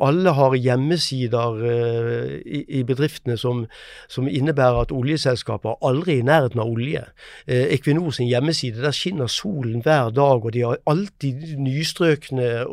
[0.09, 3.65] alle har hjemmesider uh, i, i, bedriftene som,
[4.09, 7.05] som, innebærer at oljeselskaper aldri er i nærheten av olje.
[7.49, 12.67] Equinor sin hjemmeside, der skinner solen hver dag, og de har alltid nystrøkne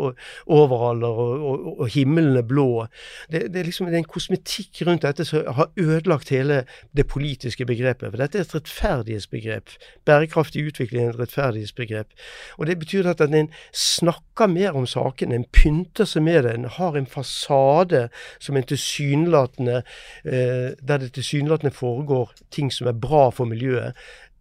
[0.45, 1.07] overaller.
[1.07, 2.85] og og, og, himmelen er blå.
[3.31, 6.63] Det, det, er liksom det er en kosmetikk rundt dette som har ødelagt hele
[6.97, 8.09] det politiske begrepet.
[8.09, 9.75] For dette er et rettferdighetsbegrep.
[10.05, 12.13] Bærekraftig utvikling er et rettferdighetsbegrep.
[12.57, 16.55] Og det betyr at en snakker mer om saken, en pynter seg med det.
[16.55, 18.07] En har en fasade
[18.39, 19.81] som en tilsynelatende
[20.25, 23.93] eh, Der det tilsynelatende foregår ting som er bra for miljøet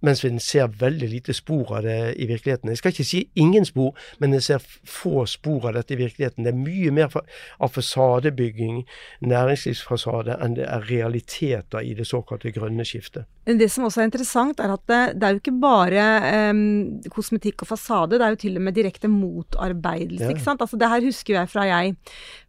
[0.05, 2.71] mens vi ser veldig lite spor av det i virkeligheten.
[2.73, 6.45] Jeg skal ikke si ingen spor, men jeg ser få spor av dette i virkeligheten.
[6.45, 8.83] Det er mye mer av fasadebygging,
[9.25, 13.29] næringslivsfasade, enn det er realiteter i det såkalte grønne skiftet.
[13.45, 16.05] Det som også er interessant, er at det, det er jo ikke bare
[16.51, 16.61] um,
[17.13, 20.25] kosmetikk og fasade, det er jo til og med direkte motarbeidelse.
[20.25, 20.33] Ja.
[20.33, 20.65] ikke sant?
[20.65, 21.97] Altså Det her husker jeg fra jeg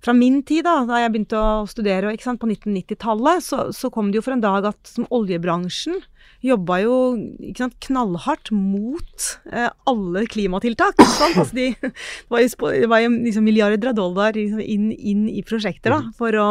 [0.04, 4.20] fra min tid, da da jeg begynte å studere på 1990-tallet, så, så kom det
[4.20, 6.00] jo for en dag at som oljebransjen
[6.46, 6.96] jobba jo
[7.58, 11.00] sant, knallhardt mot eh, alle klimatiltak.
[11.02, 11.94] Altså de, det
[12.32, 16.02] var jo, det var jo liksom milliarder av dollar liksom, inn, inn, i prosjekter da,
[16.06, 16.12] mm.
[16.20, 16.50] for å,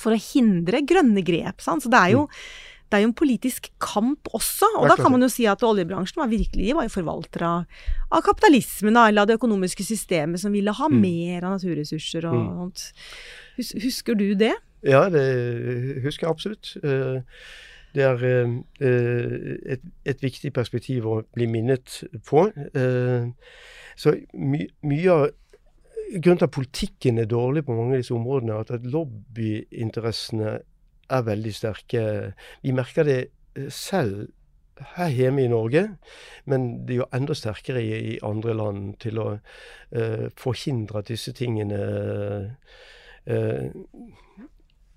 [0.00, 1.62] for å hindre grønne grep.
[1.64, 1.86] Sant?
[1.86, 2.26] Så det er jo
[2.90, 4.66] det er jo en politisk kamp også.
[4.80, 8.24] Og da kan man jo si at oljebransjen var virkelig var jo forvaltere av, av
[8.26, 10.96] kapitalismen, eller av det økonomiske systemet som ville ha mm.
[10.98, 12.48] mer av naturressurser og mm.
[12.58, 12.82] sånt.
[13.86, 14.56] Husker du det?
[14.82, 15.22] Ja, det
[16.02, 16.74] husker jeg absolutt.
[17.94, 18.54] Det er eh,
[19.74, 22.46] et, et, viktig perspektiv å bli minnet på.
[22.54, 23.30] Eh,
[23.98, 25.28] så my, mye av
[26.10, 30.54] Grunnen til at politikken er dårlig på mange av disse områdene, er at lobbyinteressene
[31.10, 32.00] er veldig sterke.
[32.64, 33.18] Vi merker det
[33.54, 34.26] eh, selv
[34.96, 35.84] her hjemme i Norge,
[36.50, 41.10] men det er jo enda sterkere i, i andre land til å uh, forhindre at
[41.12, 41.80] disse tingene
[43.28, 43.68] uh,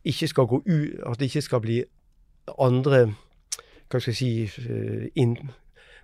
[0.07, 1.81] ikke skal gå ut, at det ikke skal bli
[2.59, 3.05] andre
[3.93, 4.31] hva skal jeg si,
[4.69, 5.35] eh, in,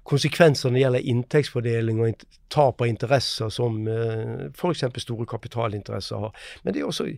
[0.09, 2.23] konsekvenser når det gjelder inntektsfordeling og
[2.53, 4.85] tap av interesser, som uh, eh, f.eks.
[5.03, 6.47] store kapitalinteresser har.
[6.63, 7.09] Men det er også,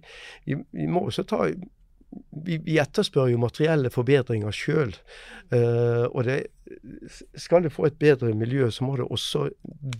[0.48, 4.96] vi, vi må også ta vi, vi, etterspør jo materielle forbedringer sjøl.
[5.54, 6.28] Uh, eh, og
[7.40, 9.48] skal det få et bedre miljø, så må det også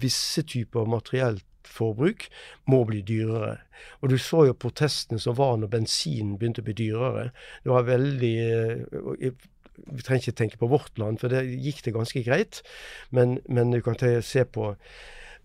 [0.02, 2.28] visse typer materielt forbruk
[2.72, 3.58] må bli dyrere.
[4.02, 7.30] Og du så jo protestene som var når bensinen begynte å bli dyrere.
[7.64, 9.48] Det var veldig eh,
[9.82, 12.62] Vi trenger ikke tenke på vårt land, for det gikk det ganske greit.
[13.10, 14.76] Men, men du kan se på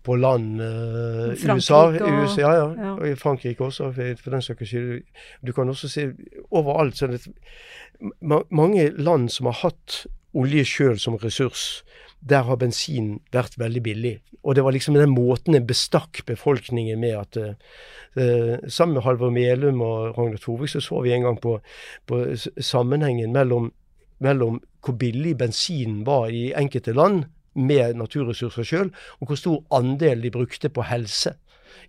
[0.07, 2.91] på land uh, USA, og, USA ja, ja, ja.
[2.95, 5.01] og Frankrike også, for, for den saks skyld.
[5.43, 6.05] Du kan også se
[6.47, 7.25] overalt så det,
[8.21, 10.05] ma mange land som har hatt
[10.37, 11.81] olje sjøl som ressurs,
[12.19, 14.13] der har bensin vært veldig billig.
[14.43, 17.53] Og det var liksom den måten en bestakk befolkningen med at uh,
[18.67, 21.59] Sammen med Halvor Melum og Ragnar Torvik så så vi en gang på,
[22.09, 22.21] på
[22.57, 23.71] sammenhengen mellom,
[24.19, 30.23] mellom hvor billig bensinen var i enkelte land med naturressurser sjøl, og hvor stor andel
[30.23, 31.35] de brukte på helse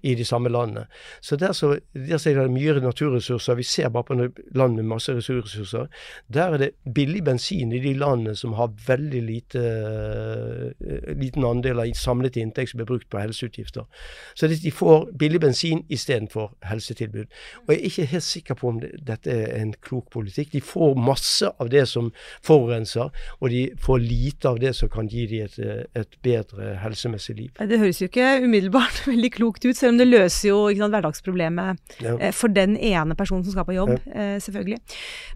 [0.03, 0.87] i de samme landene.
[1.21, 3.55] Så der, så, der er det mye naturressurser.
[3.55, 4.15] Vi ser bare på
[4.55, 5.87] land med masse ressurser.
[6.35, 11.81] Der er det billig bensin i de landene som har veldig lite, uh, liten andel
[11.81, 13.87] av samlet inntekt som blir brukt på helseutgifter.
[14.35, 17.27] Så de får billig bensin istedenfor helsetilbud.
[17.67, 20.53] Og jeg er ikke helt sikker på om det, dette er en klok politikk.
[20.53, 22.11] De får masse av det som
[22.45, 27.37] forurenser, og de får lite av det som kan gi dem et, et bedre helsemessig
[27.39, 27.51] liv.
[27.59, 32.03] Det høres jo ikke umiddelbart veldig klokt ut selv om det løser jo sant, hverdagsproblemet
[32.05, 32.15] ja.
[32.19, 34.15] eh, for den ene personen som skal på jobb, ja.
[34.15, 34.81] eh, selvfølgelig.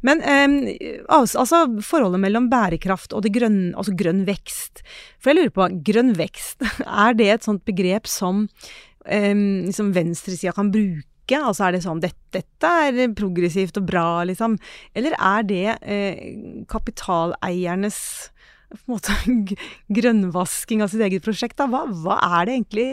[0.06, 4.84] Men eh, altså forholdet mellom bærekraft og grønn, altså grønn vekst.
[5.22, 6.62] For jeg lurer på, grønn vekst,
[7.06, 8.46] er det et sånt begrep som
[9.02, 11.08] liksom venstresida kan bruke?
[11.34, 14.56] Altså er det sånn dette, dette, er progressivt og bra, liksom.
[14.94, 17.98] Eller er det eh, kapitaleiernes
[18.78, 19.56] på en måte
[20.00, 21.58] grønnvasking av sitt eget prosjekt.
[21.60, 21.68] Da.
[21.70, 22.88] Hva, hva er det egentlig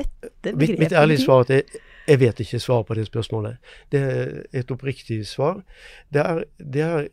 [0.00, 3.06] dette begrepet Mitt, mitt ærlige svar er at jeg, jeg vet ikke svaret på det
[3.08, 3.72] spørsmålet.
[3.92, 5.62] Det er et oppriktig svar.
[6.14, 7.08] Det er, det er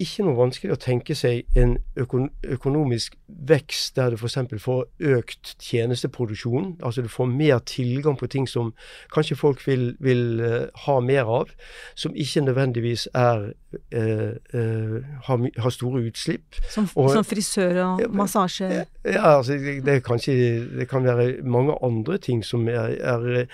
[0.00, 3.16] ikke noe vanskelig å tenke seg en økonomisk
[3.48, 4.38] vekst der du f.eks.
[4.62, 6.76] får økt tjenesteproduksjon.
[6.82, 8.72] Altså du får mer tilgang på ting som
[9.14, 11.52] kanskje folk vil, vil uh, ha mer av.
[11.98, 13.50] Som ikke nødvendigvis er
[13.92, 16.58] eh, eh, har, har, store utslipp.
[16.70, 18.70] Som, og, som frisør og massasje?
[18.72, 20.34] Ja, ja altså, det, det, kanskje,
[20.78, 23.46] det, kan være mange andre ting som er, er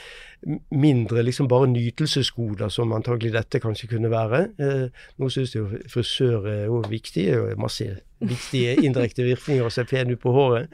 [0.70, 4.40] mindre liksom bare nytelsesgoder, som antagelig dette kanskje kunne være.
[4.60, 4.86] Eh,
[5.18, 7.88] nå syns jo frisør er jo viktig, og masse
[8.20, 10.72] viktige indirekte virkninger å se pen ut på håret.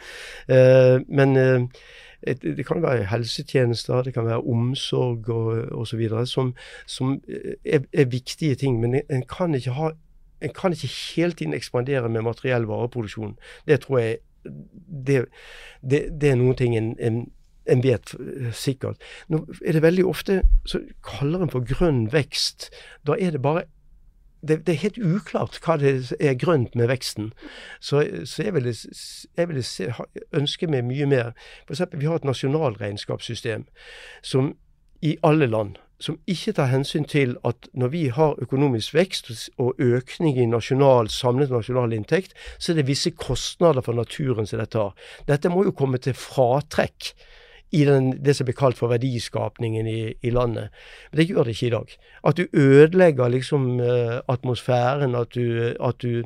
[0.50, 6.06] Eh, men eh, det kan være helsetjenester, det kan være omsorg og osv.
[6.26, 6.54] Som,
[6.86, 7.18] som
[7.64, 8.80] er, er, viktige ting.
[8.80, 9.92] Men en kan ikke ha
[10.40, 13.36] en kan ikke hele tiden ekspandere med materiell vareproduksjon.
[13.68, 14.18] Det tror jeg
[15.06, 15.24] det,
[15.90, 17.26] det, det er noen ting en, en
[17.66, 19.02] en vet eh, sikkert.
[19.28, 22.70] Nå er det veldig ofte så kaller en for grønn vekst.
[23.06, 23.66] Da er det bare
[24.40, 27.32] det, det, er helt uklart hva det er grønt med veksten.
[27.80, 28.72] Så, så jeg ville,
[29.36, 29.90] jeg ville se,
[30.32, 31.34] ønske meg mye mer.
[31.68, 31.84] F.eks.
[31.92, 33.66] vi har et nasjonalregnskapssystem
[34.22, 34.54] som
[35.04, 39.76] i alle land som ikke tar hensyn til at når vi har økonomisk vekst og
[39.78, 44.80] økning i nasjonal, samlet nasjonal inntekt, så er det visse kostnader for naturen som dette
[44.80, 44.94] har.
[45.28, 47.12] Dette må jo komme til fratrekk
[47.70, 50.74] i den, det som blir kalt for verdiskapningen i, i, landet.
[51.10, 51.96] Men det gjør det ikke i dag.
[52.26, 56.22] At du ødelegger liksom uh, atmosfæren, at du, at du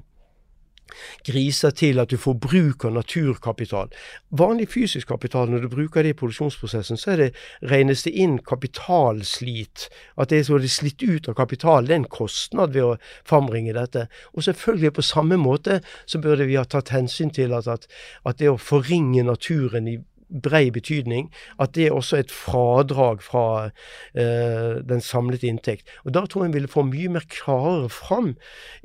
[1.26, 3.90] griser til at du får bruk av naturkapital.
[4.30, 7.30] Vanlig fysisk kapital, når du bruker det i produksjonsprosessen, så det,
[7.62, 9.88] regnes det inn kapitalslit.
[10.20, 11.88] At det er så det er slitt ut av kapital.
[11.88, 14.06] Det er en kostnad ved å frambringe dette.
[14.34, 17.88] Og selvfølgelig på samme måte så burde vi ha tatt hensyn til at, at,
[18.24, 19.98] at det å forringe naturen i
[20.42, 21.30] brei betydning,
[21.62, 23.70] at det er også et fradrag fra
[24.14, 25.88] eh, den samlede inntekt.
[26.04, 28.34] Og Da tror jeg en ville få mye mer klarere fram.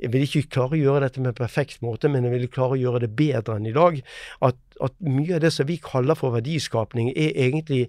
[0.00, 2.76] Jeg vil ikke klare å gjøre dette med en perfekt måte, men jeg ville klare
[2.76, 4.00] å gjøre det bedre enn i dag.
[4.46, 7.88] At, at mye av det som vi kaller for verdiskapning, er egentlig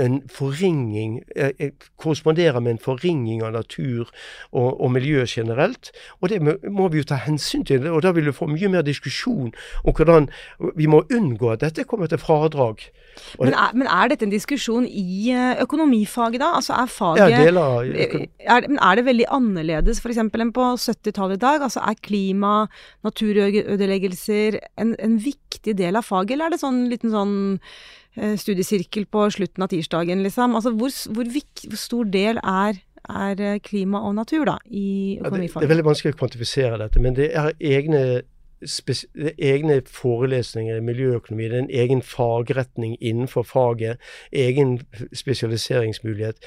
[0.00, 1.70] en forringing eh, eh,
[2.00, 4.08] korresponderer med en forringing av natur
[4.52, 5.90] og, og, miljø generelt.
[6.20, 7.86] Og det må vi jo ta hensyn til.
[7.90, 9.52] og Da vil du få mye mer diskusjon
[9.84, 10.30] om hvordan
[10.76, 12.86] vi må unngå at dette kommer til fradrag.
[13.40, 16.54] Men er, men er, dette en diskusjon i eh, økonomifaget, da?
[16.60, 17.90] Altså er faget ja, deler,
[18.40, 20.22] er, Men er det veldig annerledes f.eks.
[20.22, 21.64] enn på 70-tallet i dag?
[21.66, 22.54] Altså Er klima,
[23.04, 27.34] naturødeleggelser en, en viktig del av faget, eller er det sånn liten sånn
[28.16, 30.54] studiesirkel på slutten av tirsdagen, liksom.
[30.58, 31.30] Altså hvor, hvor,
[31.68, 35.40] hvor stor del er, er, eh, klima og natur, da, i økonomifaget?
[35.40, 38.02] Ja, det, det, er veldig vanskelig å kvantifisere dette, men det er egne,
[38.60, 41.48] det er egne forelesninger i miljøøkonomi.
[41.48, 44.02] Det er en egen fagretning innenfor faget.
[44.32, 44.80] Egen
[45.16, 46.42] spesialiseringsmulighet.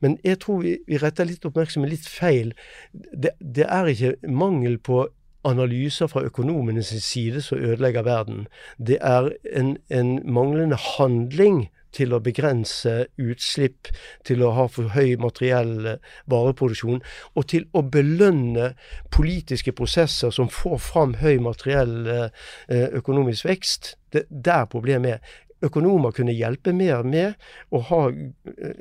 [0.00, 2.54] Men jeg tror vi, vi retter litt oppmerksomhet litt feil.
[2.94, 5.08] Det, det er ikke mangel på
[5.48, 8.46] analyser fra økonomenes side som ødelegger verden.
[8.78, 13.88] Det er en, en, manglende handling til å begrense utslipp,
[14.28, 17.00] til å ha for høy materiell eh, vareproduksjon,
[17.34, 18.74] og til å belønne
[19.14, 23.94] politiske prosesser som får fram høy materiell eh, økonomisk vekst.
[24.12, 25.36] Det der problemet er.
[25.64, 27.34] Økonomer kunne hjelpe mer med
[27.74, 28.76] å ha eh,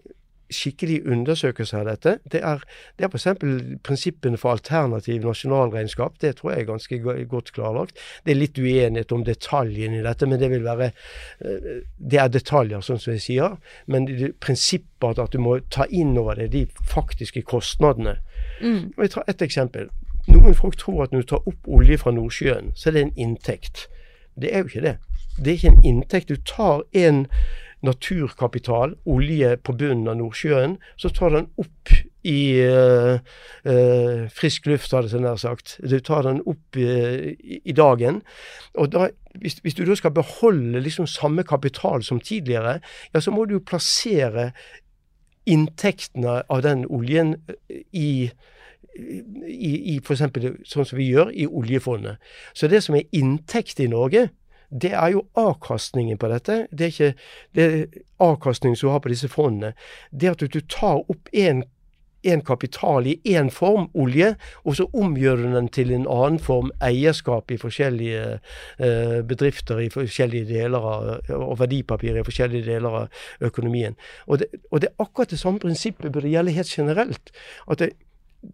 [0.54, 2.14] skikkelig undersøkelse av dette.
[2.32, 2.64] Det er,
[2.98, 3.28] det er f.eks.
[3.84, 6.18] prinsippene for alternativ nasjonalregnskap.
[6.22, 7.00] Det tror jeg er ganske
[7.32, 8.00] godt klarlagt.
[8.26, 12.32] Det er litt uenighet om detaljene i dette, men det vil være eh, Det er
[12.32, 13.58] detaljer, sånn som jeg sier.
[13.86, 14.08] Men
[14.44, 18.18] prinsippet at du må ta inn over deg de faktiske kostnadene.
[18.62, 18.94] Mm.
[18.98, 19.92] Jeg tar ett eksempel.
[20.28, 23.14] Noen folk tror at når du tar opp olje fra Nordsjøen, så er det en
[23.28, 23.88] inntekt.
[24.36, 24.98] Det er jo ikke det.
[25.38, 26.30] Det er ikke en inntekt.
[26.30, 27.26] Du tar en
[27.88, 31.94] naturkapital, olje på bunnen av Nordsjøen, så tar den opp
[32.28, 33.20] i uh,
[33.68, 35.78] uh, frisk luft, hadde jeg nær sagt.
[35.80, 38.20] Du tar den opp uh, i, i, dagen.
[38.76, 39.08] Og da,
[39.40, 42.80] hvis, hvis, du da skal beholde liksom samme kapital som tidligere,
[43.14, 44.52] ja, så må du jo plassere
[45.48, 47.38] inntektene av den oljen
[47.96, 48.30] i
[48.98, 50.24] i, i f.eks.
[50.66, 52.18] sånn som vi gjør i oljefondet.
[52.58, 54.28] Så det som er inntekt i Norge,
[54.70, 56.68] det er jo avkastningen på dette.
[56.72, 57.14] Det er ikke
[57.56, 59.74] det avkastningen som du har på disse fondene.
[60.12, 61.32] Det at du tar opp
[62.28, 64.34] en kapital i én form, olje,
[64.66, 68.24] og så omgjør du den til en annen form, eierskap i forskjellige
[68.80, 71.08] eh, bedrifter i forskjellige deler av,
[71.38, 73.96] og verdipapir i forskjellige deler av økonomien.
[74.28, 77.32] Og det, og det er akkurat det samme prinsippet burde gjelde helt generelt.
[77.68, 77.94] at det,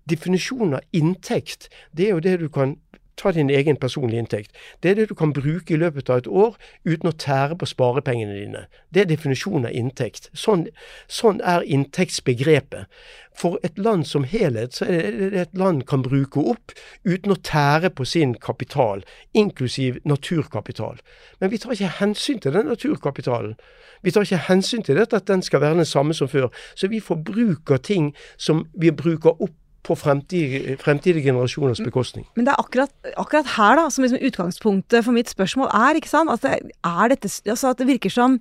[0.10, 2.78] Definisjonen av inntekt, det er jo det du kan
[3.18, 4.52] ta din egen personlige inntekt.
[4.84, 7.70] Det er det du kan bruke i løpet av et år uten å tære på
[7.70, 8.66] sparepengene dine.
[8.94, 10.30] Det er definisjonen av inntekt.
[10.34, 10.68] Sånn,
[11.08, 12.90] sånn er inntektsbegrepet.
[13.36, 17.40] For et land som helhet så er det et land kan bruke opp uten å
[17.42, 19.02] tære på sin kapital,
[19.34, 21.02] inklusiv naturkapital.
[21.40, 23.58] Men vi tar ikke hensyn til den naturkapitalen.
[24.04, 26.52] Vi tar ikke hensyn til dette at den skal være den samme som før.
[26.76, 32.26] Så vi forbruker ting som vi bruker opp på fremtidige, fremtidige, generasjoners bekostning.
[32.38, 36.12] Men det er akkurat, akkurat her da, som liksom utgangspunktet for mitt spørsmål er, ikke
[36.12, 36.32] sant?
[36.32, 38.38] At det, er dette, altså at det virker som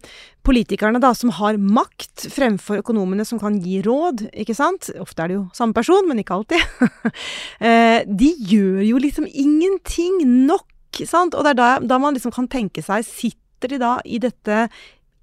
[0.47, 4.93] politikerne da, som har makt fremfor økonomene som kan gi råd, ikke sant.
[5.03, 6.63] Ofte er det jo samme person, men ikke alltid.
[7.63, 11.37] Eh, de gjør jo liksom ingenting nok, sant.
[11.37, 14.67] Og det er da, da man liksom kan tenke seg, sitter de da i dette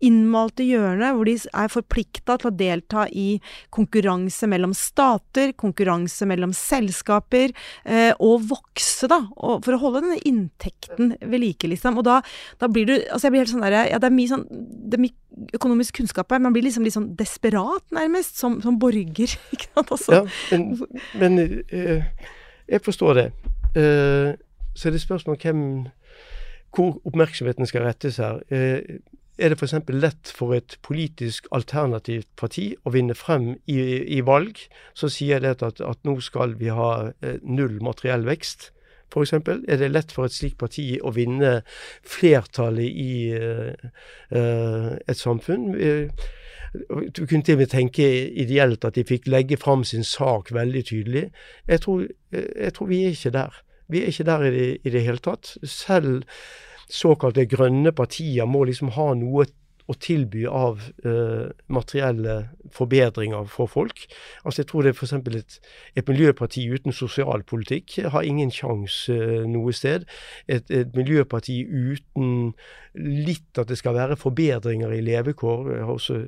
[0.05, 3.27] innmalte hjørne hvor de er forplikta til å delta i
[3.75, 7.53] konkurranse mellom stater, konkurranse mellom selskaper,
[7.85, 11.99] eh, og vokse, da, og for å holde denne inntekten ved like, liksom.
[11.99, 12.19] Og da,
[12.61, 14.97] da blir du Altså, jeg blir helt sånn derre Ja, det er mye sånn Det
[14.97, 16.41] er mye økonomisk kunnskap her.
[16.43, 19.35] Man blir liksom litt sånn desperat, nærmest, som, som borger.
[19.55, 19.93] Ikke sant?
[19.95, 20.17] Altså.
[20.17, 21.39] Ja, men, men
[21.71, 22.09] eh,
[22.67, 23.27] jeg forstår det.
[23.79, 24.33] Eh,
[24.75, 25.63] så er det spørsmål hvem
[26.75, 28.41] hvor oppmerksomheten skal rettes her.
[28.51, 28.99] Uh,
[29.39, 29.75] er det f.eks.
[29.95, 33.79] lett for et politisk alternativt parti å vinne frem i,
[34.17, 34.59] i valg,
[34.97, 38.71] så sier det at, at, nå skal vi ha eh, null materiell vekst.
[39.09, 41.61] For eksempel, er det lett for et slikt parti å vinne
[42.05, 45.71] flertallet i uh, et samfunn?
[47.17, 50.83] Du kunne til og med tenke ideelt at de fikk legge fram sin sak veldig
[50.91, 51.25] tydelig.
[51.65, 53.57] Jeg tror, jeg tror vi er ikke der.
[53.89, 55.55] Vi er ikke der i det, i det hele tatt.
[55.65, 56.21] Selv
[56.89, 59.45] såkalte grønne partier må liksom ha noe
[59.89, 62.35] å tilby av uh, materielle
[62.73, 64.05] forbedringer for folk.
[64.43, 65.13] Altså Jeg tror det er f.eks.
[65.39, 65.59] Et,
[65.97, 70.05] et miljøparti uten sosialpolitikk har ingen sjanse uh, noe sted.
[70.47, 72.53] Et, et, miljøparti uten
[72.93, 75.73] litt at det skal være forbedringer i levekår.
[75.73, 76.21] Uh, også.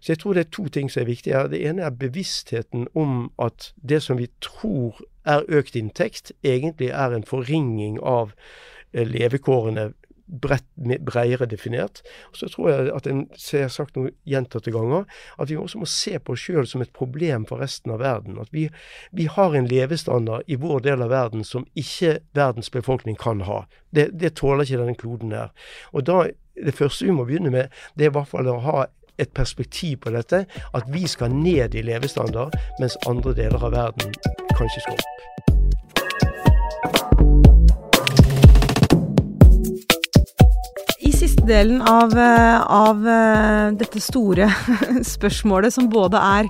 [0.00, 1.48] Så jeg tror det er to ting som er viktige.
[1.52, 7.14] Det ene er bevisstheten om at det som vi tror er økt inntekt, egentlig er
[7.14, 9.90] en forringing av Eh, levekårene
[10.26, 10.64] bredt,
[11.06, 12.02] bredere definert.
[12.32, 15.06] Så tror jeg at en, ser sagt noe gjentatte ganger,
[15.38, 18.40] at vi også må se på oss sjøl som et problem for resten av verden.
[18.42, 18.66] At vi,
[19.12, 23.64] vi, har en levestandard i vår del av verden som ikke verdens befolkning kan ha.
[23.94, 25.54] Det, det tåler ikke denne kloden her.
[25.92, 26.26] Og da,
[26.56, 28.86] Det første vi må begynne med, det er i hvert fall å ha
[29.20, 30.46] et perspektiv på dette.
[30.72, 34.16] At vi skal ned i levestandard, mens andre deler av verden
[34.56, 35.35] kanskje skal opp.
[41.46, 44.48] Delen av, eh, av eh, dette store
[45.16, 46.48] spørsmålet, som både er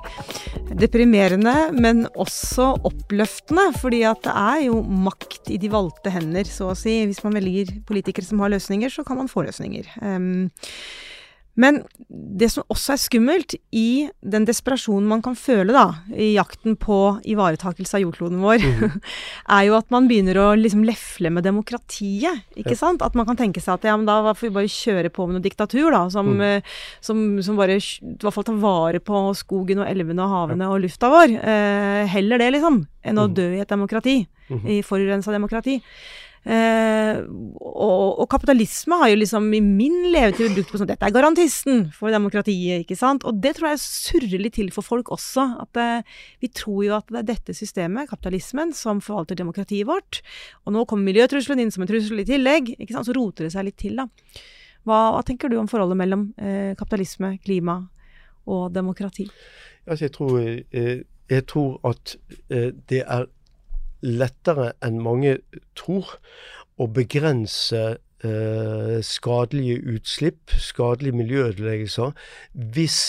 [0.77, 3.69] deprimerende, men også oppløftende.
[3.77, 6.99] Fordi at det er jo makt i de valgte hender, så å si.
[7.05, 9.87] Hvis man velger politikere som har løsninger, så kan man få løsninger.
[10.01, 10.49] Um,
[11.57, 16.75] men det som også er skummelt i den desperasjonen man kan føle da, i jakten
[16.77, 18.99] på ivaretakelse av jordkloden vår, mm.
[19.57, 22.45] er jo at man begynner å liksom lefle med demokratiet.
[22.53, 22.79] ikke ja.
[22.79, 23.01] sant?
[23.01, 25.39] At man kan tenke seg at ja, men da får vi bare kjøre på med
[25.39, 26.45] noe diktatur, da, som, mm.
[26.47, 27.81] Eh, som, som, bare i
[28.21, 30.71] hvert fall tar vare på skogen og elvene og havene ja.
[30.75, 31.39] og lufta vår.
[31.41, 33.37] Eh, heller det, liksom, enn å mm.
[33.41, 34.19] dø i et demokrati.
[34.47, 34.63] Mm.
[34.77, 35.81] I forurensa demokrati.
[36.47, 41.15] Eh, og, og, kapitalisme har jo liksom i min levetid brukt på sånn Dette er
[41.15, 43.25] garantisten for demokratiet, ikke sant.
[43.27, 45.47] Og det tror jeg surrer litt til for folk også.
[45.65, 50.21] At eh, vi tror jo at det er dette systemet, kapitalismen, som forvalter demokratiet vårt.
[50.65, 52.75] Og nå kommer miljøtrusselen inn som en trussel i tillegg.
[52.77, 54.07] ikke sant, Så roter det seg litt til, da.
[54.87, 57.81] Hva, hva tenker du om forholdet mellom eh, kapitalisme, klima
[58.47, 59.27] og demokrati?
[59.87, 62.15] Altså, jeg tror, eh, jeg tror at
[62.49, 63.27] eh, det er
[64.01, 65.37] lettere enn mange
[65.77, 66.17] tror
[66.77, 72.13] å begrense eh, skadelige utslipp, skadelige miljøødeleggelser,
[72.53, 72.99] hvis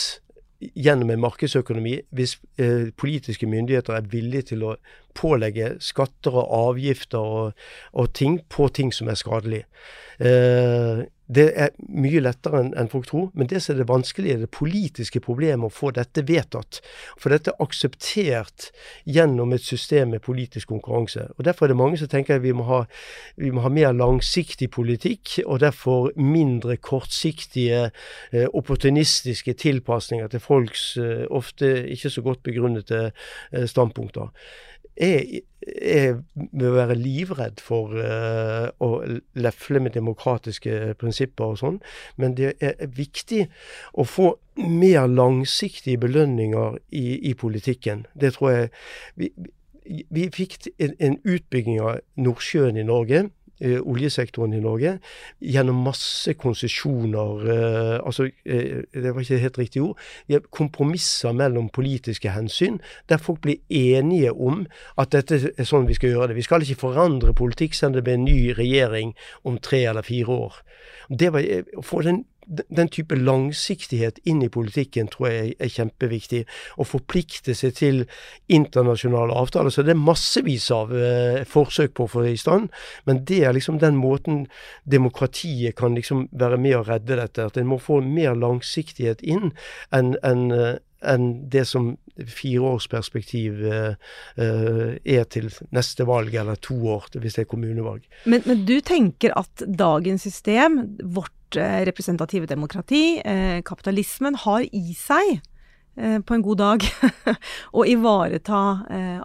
[0.59, 4.75] gjennom en markedsøkonomi, hvis eh, politiske myndigheter er villige til å
[5.19, 9.69] pålegge skatter og avgifter og, og ting på ting som er skadelige.
[10.19, 14.35] Eh, det er mye lettere enn en folk tror, men det som er det vanskelige,
[14.39, 16.79] er det politiske problemet å få dette vedtatt.
[17.21, 18.71] For dette er akseptert
[19.05, 21.27] gjennom et system med politisk konkurranse.
[21.37, 22.81] Og Derfor er det mange som tenker at vi må ha,
[23.37, 27.91] vi må ha mer langsiktig politikk, og derfor mindre kortsiktige,
[28.33, 33.11] eh, opportunistiske tilpasninger til folks eh, ofte ikke så godt begrunnede
[33.53, 34.33] eh, standpunkter.
[34.99, 35.43] Jeg,
[35.83, 38.89] jeg vil være livredd for uh, å
[39.39, 41.79] lefle med demokratiske prinsipper og sånn,
[42.17, 43.45] men det er viktig
[43.95, 48.07] å få mer langsiktige belønninger i, i politikken.
[48.19, 48.71] Det tror jeg
[49.89, 53.23] Vi, vi fikk en, en utbygging av Nordsjøen i Norge
[53.61, 54.99] oljesektoren i Norge
[55.41, 57.45] gjennom masse konsesjoner.
[57.51, 59.99] Eh, altså, eh, det var ikke helt riktig ord.
[60.51, 64.67] Kompromisser mellom politiske hensyn, der folk blir enige om
[64.99, 66.39] at dette er sånn vi skal gjøre det.
[66.39, 70.07] Vi skal ikke forandre politikk selv om det blir en ny regjering om tre eller
[70.07, 70.61] fire år.
[71.09, 71.47] Det var,
[71.83, 76.43] for den den type langsiktighet inn i politikken tror jeg er kjempeviktig.
[76.81, 78.03] Å forplikte seg til
[78.53, 79.73] internasjonale avtaler.
[79.75, 82.71] Så det er massevis av eh, forsøk på å få det i stand.
[83.09, 84.47] Men det er liksom den måten
[84.89, 87.49] demokratiet kan liksom være med å redde dette.
[87.51, 89.53] At en må få mer langsiktighet inn
[89.95, 90.77] enn en, eh,
[91.07, 93.95] enn det som fireårsperspektiv eh,
[94.43, 98.07] eh, er til neste valg, eller to år hvis det er kommunevalg.
[98.27, 104.95] Men, men du tenker at dagens system, vårt Eh, representative demokrati, eh, kapitalismen, har i
[104.95, 105.41] seg
[105.97, 106.85] eh, på en god dag
[107.79, 108.59] å ivareta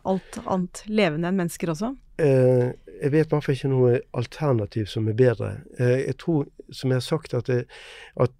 [0.03, 1.95] alt annet levende enn mennesker også?
[2.13, 5.47] jeg vet i hvert fall ikke noe alternativ som er bedre.
[5.79, 7.65] jeg tror, som jeg har sagt, at, det,
[8.13, 8.35] at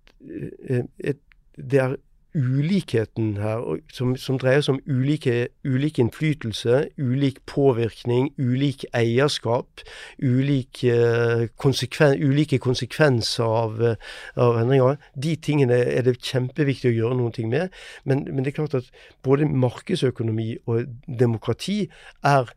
[1.57, 1.95] det er
[2.35, 3.61] ulikheten her,
[3.93, 9.83] som, som, dreier seg om ulike, ulik innflytelse, ulik påvirkning, ulik eierskap,
[10.17, 14.97] ulik, uh, konsekven, ulike konsekvenser av, uh, av, endringer.
[15.13, 17.73] De tingene er det kjempeviktig å gjøre noen ting med.
[18.03, 18.89] Men, men det er klart at
[19.25, 21.83] både markedsøkonomi og demokrati
[22.25, 22.49] er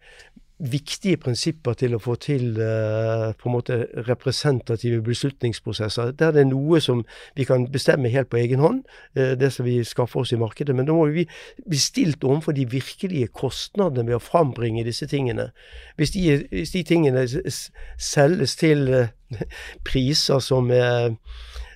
[0.58, 3.76] viktige prinsipper til å få til uh, på en måte
[4.08, 6.14] representative beslutningsprosesser.
[6.16, 7.02] Der det er noe som
[7.36, 8.84] vi kan bestemme helt på egen hånd,
[9.18, 10.76] uh, det som vi skaffer oss i markedet.
[10.76, 11.26] Men da må vi
[11.66, 15.50] bli stilt overfor de virkelige kostnadene ved å frambringe disse tingene.
[16.00, 17.26] Hvis de, hvis de tingene
[18.00, 19.12] selges til uh,
[19.88, 21.12] priser som er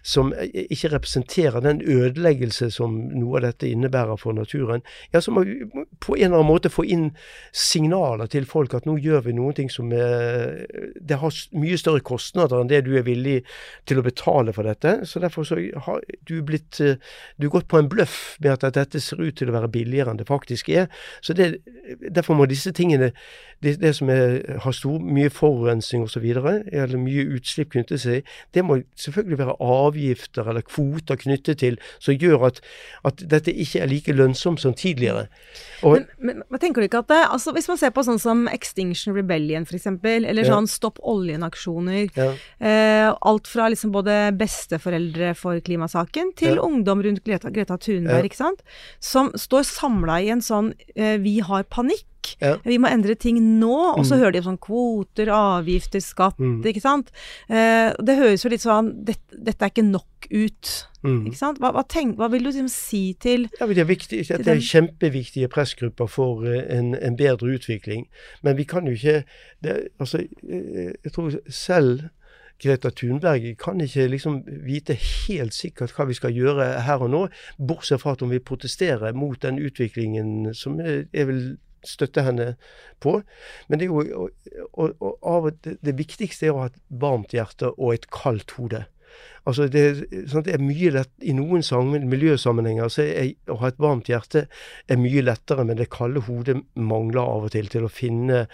[0.03, 4.85] som ikke representerer den ødeleggelse som noe av dette innebærer for naturen,
[5.15, 5.59] ja, så må vi
[6.01, 7.11] på en eller annen måte få inn
[7.53, 10.67] signaler til folk at nå gjør vi noen ting som er
[11.01, 13.41] Det har mye større kostnader enn det du er villig
[13.89, 15.01] til å betale for dette.
[15.09, 19.01] Så derfor så har du blitt Du har gått på en bløff med at dette
[19.01, 20.89] ser ut til å være billigere enn det faktisk er.
[21.21, 21.59] Så det,
[22.15, 23.11] Derfor må disse tingene
[23.63, 28.31] det, det som er, har stor, mye forurensning osv., eller mye utslipp knyttet til seg,
[28.55, 29.57] det må selvfølgelig være
[29.91, 32.61] avgifter eller kvoter knyttet til som gjør at,
[33.07, 35.27] at dette ikke er like lønnsomt som tidligere.
[35.87, 38.43] Og, men, men tenker du ikke at det, altså Hvis man ser på sånn som
[38.53, 40.73] Extinction Rebellion f.eks., eller sånn ja.
[40.73, 42.29] Stopp oljen-aksjoner ja.
[42.61, 46.67] eh, Alt fra liksom både besteforeldre for klimasaken til ja.
[46.67, 48.63] ungdom rundt Greta, Greta Thunberg, ikke sant,
[49.01, 52.07] som står samla i en sånn eh, Vi har panikk
[52.41, 52.57] ja.
[52.65, 53.77] Vi må endre ting nå.
[53.97, 54.21] Og så mm.
[54.21, 56.61] hører de om sånn kvoter, avgifter, skatt, mm.
[56.73, 57.11] ikke sant.
[57.49, 60.71] Eh, det høres jo litt sånn Dette, dette er ikke nok ut.
[61.03, 61.25] Mm.
[61.31, 61.61] Ikke sant?
[61.63, 64.63] Hva, hva, tenk, hva, vil du liksom si til ja, det, er viktig, det er
[64.65, 68.07] kjempeviktige pressgrupper for uh, en, en, bedre utvikling.
[68.47, 69.23] Men vi kan jo ikke
[69.65, 72.11] det, Altså, jeg, jeg tror selv
[72.61, 77.23] Greta Thunberg kan ikke liksom vite helt sikkert hva vi skal gjøre her og nå,
[77.57, 81.57] bortsett fra at hun vil protestere mot den utviklingen som er vil
[81.87, 82.55] støtte henne
[83.03, 83.21] på.
[83.69, 84.29] Men det er jo
[84.73, 88.57] og, og, og det, det, viktigste er å ha et varmt hjerte og et kaldt
[88.59, 88.85] hode.
[89.49, 89.85] Altså det,
[90.31, 94.11] sånn det er mye lett, I noen sammen, miljøsammenhenger så er, å ha et varmt
[94.11, 94.45] hjerte
[94.87, 98.45] er mye lettere, men det kalde hodet mangler av og til til å finne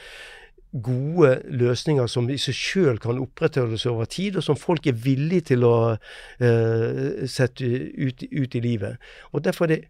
[0.82, 5.52] gode løsninger som i seg sjøl kan opprettholdes over tid, og som folk er villige
[5.52, 9.00] til å uh, sette ut, ut, i livet.
[9.32, 9.80] Og Derfor er det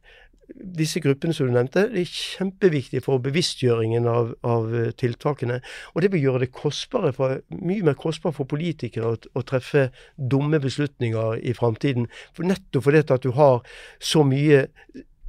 [0.55, 5.61] disse gruppene som du nevnte, det er kjempeviktig for bevisstgjøringen av, av, eh, tiltakene.
[5.95, 9.89] Og det vil gjøre det kostbare for, mye mer kostbart for politikere å, å treffe
[10.17, 12.07] dumme beslutninger i framtiden.
[12.37, 13.61] For nettopp fordi du har
[13.99, 14.67] så mye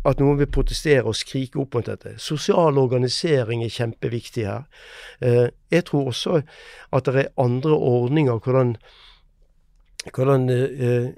[0.08, 2.16] at noen vil protestere og skrike opp mot dette.
[2.22, 4.64] Sosial organisering er kjempeviktig her.
[5.22, 6.42] Eh, jeg tror også
[6.94, 8.78] at det er andre ordninger hvordan
[10.16, 11.14] hvordan eh,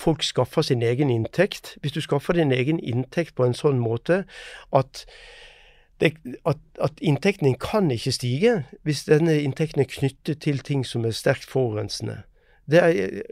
[0.00, 1.76] folk skaffer sin egen inntekt.
[1.80, 4.24] Hvis du skaffer din egen inntekt på en sånn måte
[4.72, 5.04] at,
[6.00, 6.14] det,
[6.48, 11.04] at, at inntekten din kan ikke stige hvis denne inntekten er knyttet til ting som
[11.04, 12.22] er sterkt forurensende.
[12.72, 13.22] Er,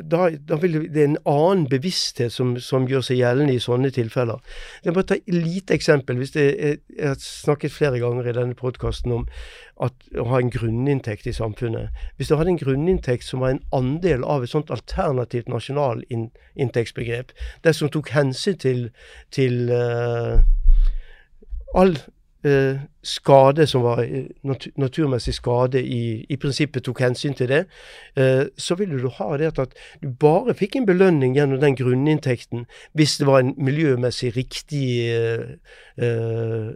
[0.00, 3.90] da, da vil det er en annen bevissthet som, som, gjør seg gjeldende i sånne
[3.94, 4.40] tilfeller.
[4.84, 6.20] Jeg må ta et lite eksempel.
[6.20, 9.26] Hvis det, jeg, jeg har snakket flere ganger i denne podkasten om
[9.82, 11.94] at, å ha en grunninntekt i samfunnet.
[12.16, 17.34] Hvis du hadde en grunninntekt som var en andel av et sånt alternativt nasjonalinntektsbegrep,
[17.64, 18.86] det som tok hensyn til,
[19.34, 20.38] til uh,
[21.74, 22.10] all eh,
[23.02, 24.24] skade som var eh,
[24.76, 27.64] naturmessig skade, i, i, prinsippet tok hensyn til det,
[28.16, 32.66] eh, så ville du ha det at du bare fikk en belønning gjennom den grunninntekten
[32.92, 35.54] hvis det var en miljømessig riktig eh,
[35.96, 36.72] eh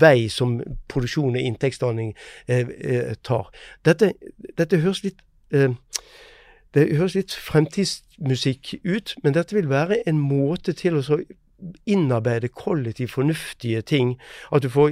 [0.00, 2.14] vei som produksjon og inntektsdanning
[2.48, 3.50] eh, tar.
[3.84, 4.14] Dette,
[4.56, 5.20] dette høres litt
[6.74, 11.18] det høres litt fremtidsmusikk ut, men dette vil være en måte til å
[11.86, 14.18] innarbeide kollektivt fornuftige ting.
[14.52, 14.90] At, du får,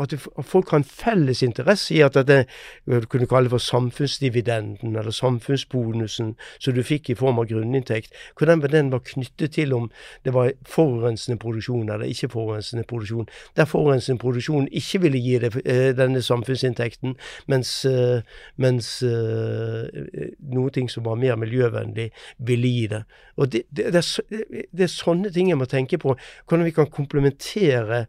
[0.00, 2.44] at, du, at folk har en felles interesse i at det
[2.86, 8.64] du kunne kalle for samfunnsdividenden eller samfunnsbonusen som du fikk i form av grunninntekt, hvordan
[8.70, 9.90] den var knyttet til om
[10.24, 13.28] det var forurensende produksjon eller ikke forurensende produksjon.
[13.56, 18.22] Der forurensende produksjon ikke ville gi det, eh, denne samfunnsinntekten, mens, eh,
[18.56, 19.86] mens uh,
[20.52, 23.02] noe ting som var mer miljøvennlig, ville gi det.
[23.36, 26.16] Og det, det, det, er, det er sånne ting jeg må tenke på
[26.48, 28.04] hvordan vi kan komplementere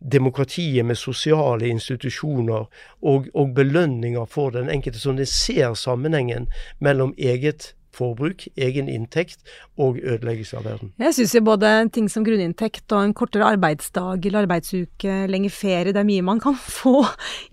[0.00, 2.66] demokratiet med sosiale institusjoner
[3.02, 9.42] og, og belønninger for den enkelte, så de ser sammenhengen mellom eget forbruk, egen inntekt
[9.80, 10.92] og ødeleggelse av verden.
[11.00, 16.02] Jeg syns både ting som grunninntekt og en kortere arbeidsdag eller arbeidsuke, lenge ferie, det
[16.02, 17.04] er mye man kan få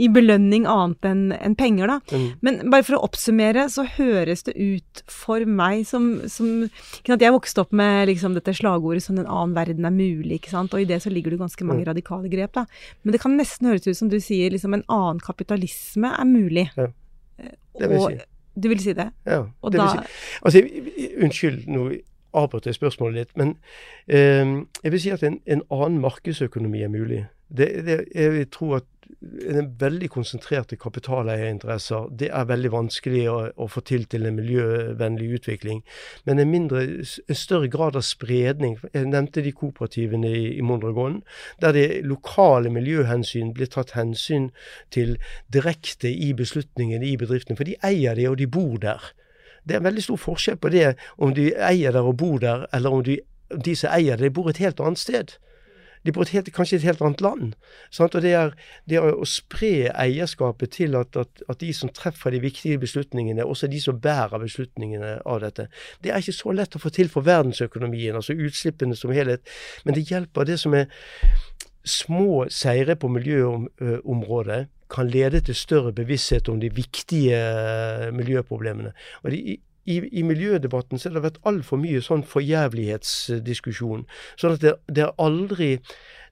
[0.04, 2.00] i belønning annet enn en penger, da.
[2.12, 2.28] Mm.
[2.46, 6.68] Men bare for å oppsummere, så høres det ut for meg som, som
[7.08, 10.74] Jeg vokste opp med liksom dette slagordet som 'en annen verden er mulig', ikke sant.
[10.74, 11.90] Og i det så ligger det ganske mange mm.
[11.92, 12.66] radikale grep, da.
[13.04, 16.70] Men det kan nesten høres ut som du sier liksom en annen kapitalisme er mulig.
[16.78, 16.92] Ja.
[17.80, 18.33] Det vil si.
[18.56, 19.10] Du vil si det?
[19.26, 19.44] Ja.
[19.72, 19.86] det da...
[19.86, 20.42] vil si.
[20.46, 20.62] Altså,
[21.24, 21.92] unnskyld, nå
[22.34, 23.38] avbrøt jeg spørsmålet litt.
[23.38, 23.56] Men
[24.08, 27.26] eh, jeg vil si at en, en annen markedsøkonomi er mulig.
[27.50, 28.88] Det, det, jeg vil tro at
[29.24, 35.30] en veldig konsentrerte kapitaleierinteresser, det er veldig vanskelig å, å, få til til en miljøvennlig
[35.38, 35.82] utvikling.
[36.28, 41.22] Men en, mindre, en større grad av spredning Jeg nevnte de kooperativene i, i Mondragon,
[41.62, 44.50] der det lokale miljøhensyn blir tatt hensyn
[44.92, 45.16] til
[45.54, 47.58] direkte i beslutningene i bedriftene.
[47.60, 49.14] For de eier det, og de bor der.
[49.64, 52.68] Det er en veldig stor forskjell på det om de eier der og bor der,
[52.76, 53.20] eller om de,
[53.54, 55.38] de som eier det, bor et helt annet sted.
[56.04, 57.54] De bor helt, kanskje et helt annet land.
[57.94, 58.16] Sant?
[58.16, 58.54] Og det er,
[58.90, 63.46] det er, å spre eierskapet til at, at, at, de som treffer de viktige beslutningene,
[63.46, 65.70] også de som bærer beslutningene av dette.
[66.04, 69.48] Det er ikke så lett å få til for verdensøkonomien, altså utslippene som helhet.
[69.86, 70.90] Men det hjelper det som er
[71.84, 77.38] små seire på miljøområdet kan lede til større bevissthet om de viktige
[78.14, 78.94] miljøproblemene.
[79.24, 84.06] Og de, i, i, miljødebatten så har det vært altfor mye sånn forjævlighetsdiskusjon.
[84.40, 85.76] Sånn at det, det, er aldri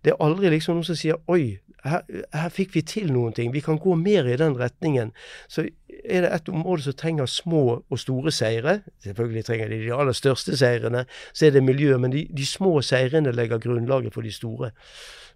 [0.05, 3.51] det er aldri liksom noen som sier oi, her, her, fikk vi til noen ting,
[3.53, 5.11] vi kan gå mer i den retningen.
[5.51, 8.79] Så er det et område som trenger små og store seire.
[9.03, 11.97] Selvfølgelig trenger de de aller største seirene, så er det miljø.
[12.01, 14.71] Men de, de små seirene legger grunnlaget for de store.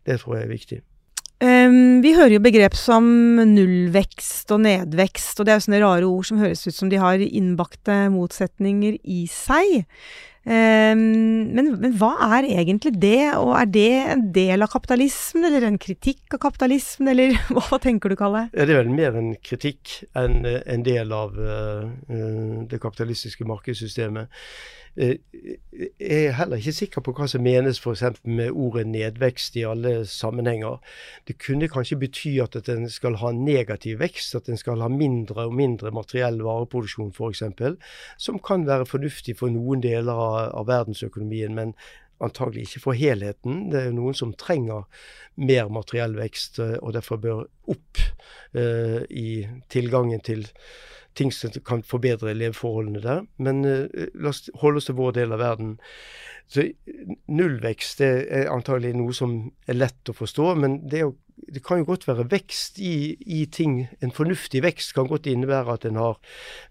[0.05, 0.81] Det tror jeg er viktig.
[1.43, 3.03] Um, vi hører jo begrep som
[3.49, 7.01] nullvekst og nedvekst, og det er jo sånne rare ord som høres ut som de
[7.01, 9.83] har innbakte motsetninger i seg.
[10.45, 11.01] Um,
[11.57, 15.79] men, men, hva er egentlig det, og er det en del av kapitalismen, eller en
[15.81, 18.45] kritikk av kapitalismen, eller hva tenker du, Kalle?
[18.53, 21.83] Ja, det er vel mer en kritikk enn en del av uh,
[22.69, 24.31] det kapitalistiske markedssystemet.
[24.95, 25.17] Eh,
[25.99, 28.03] jeg er heller ikke sikker på hva som menes f.eks.
[28.23, 30.79] med ordet nedvekst i alle sammenhenger.
[31.27, 35.49] Det kunne kanskje bety at en skal ha negativ vekst, at en skal ha mindre
[35.49, 37.43] og mindre materiell vareproduksjon f.eks.,
[38.17, 41.55] som kan være fornuftig for noen deler av, av verdensøkonomien.
[41.55, 41.75] men
[42.23, 43.69] antagelig ikke for helheten.
[43.71, 44.85] Det er noen som trenger
[45.35, 48.01] mer materiell vekst, eh, og derfor bør opp
[48.55, 49.41] uh, i
[49.73, 50.45] tilgangen til
[51.15, 53.25] ting som kan forbedre leveforholdene der.
[53.37, 55.75] Men uh, la oss holde oss til vår del av verden.
[56.47, 56.67] Så
[57.31, 59.37] Nullvekst er antagelig noe som
[59.67, 61.15] er lett å forstå, men det, jo,
[61.49, 63.87] det kan jo godt være vekst i, i, ting.
[64.05, 66.19] En fornuftig vekst kan godt innebære at en har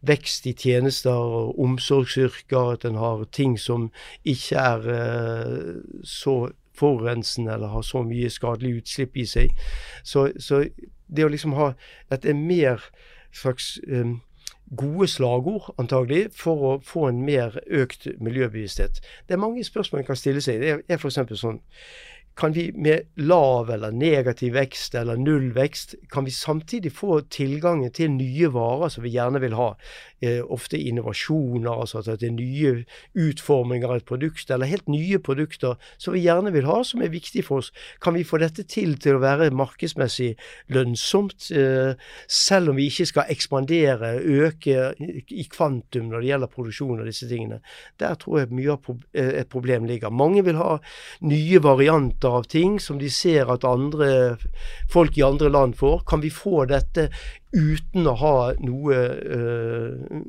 [0.07, 3.89] vekst i tjenester og omsorgsyrker, at en har ting som
[4.23, 9.67] ikke er uh, så forurensende eller har så mye skadelig utslipp i seg.
[10.03, 10.65] Så, så
[11.07, 11.73] det å liksom ha
[12.11, 12.83] er mer
[13.35, 14.21] slags um,
[14.71, 19.03] gode slagord, antagelig, for å få en mer økt miljøbevissthet.
[19.29, 20.61] Det er mange spørsmål en kan stille seg.
[20.61, 21.21] Det er f.eks.
[21.41, 21.61] sånn
[22.37, 27.93] kan vi med lav eller negativ vekst eller null vekst, kan vi samtidig få tilgangen
[27.95, 29.69] til nye varer som vi gjerne vil ha.
[30.25, 32.71] Eh, ofte innovasjoner, altså at det er nye
[33.19, 37.13] utforminger av et produkt, eller helt nye produkter som vi gjerne vil ha, som er
[37.13, 37.73] viktig for oss.
[38.01, 40.31] Kan vi få dette til til å være markedsmessig
[40.73, 42.01] lønnsomt, eh,
[42.31, 44.95] selv om vi ikke skal ekspandere, øke
[45.29, 47.61] i kvantum når det gjelder produksjon av disse tingene?
[48.01, 50.15] Der tror jeg mye av eh, et problem ligger.
[50.15, 50.79] Mange vil ha
[51.27, 54.39] nye varianter av ting som de ser at andre
[54.89, 56.07] folk i andre land får.
[56.09, 57.11] Kan vi få dette
[57.55, 60.21] uten å ha noe uh,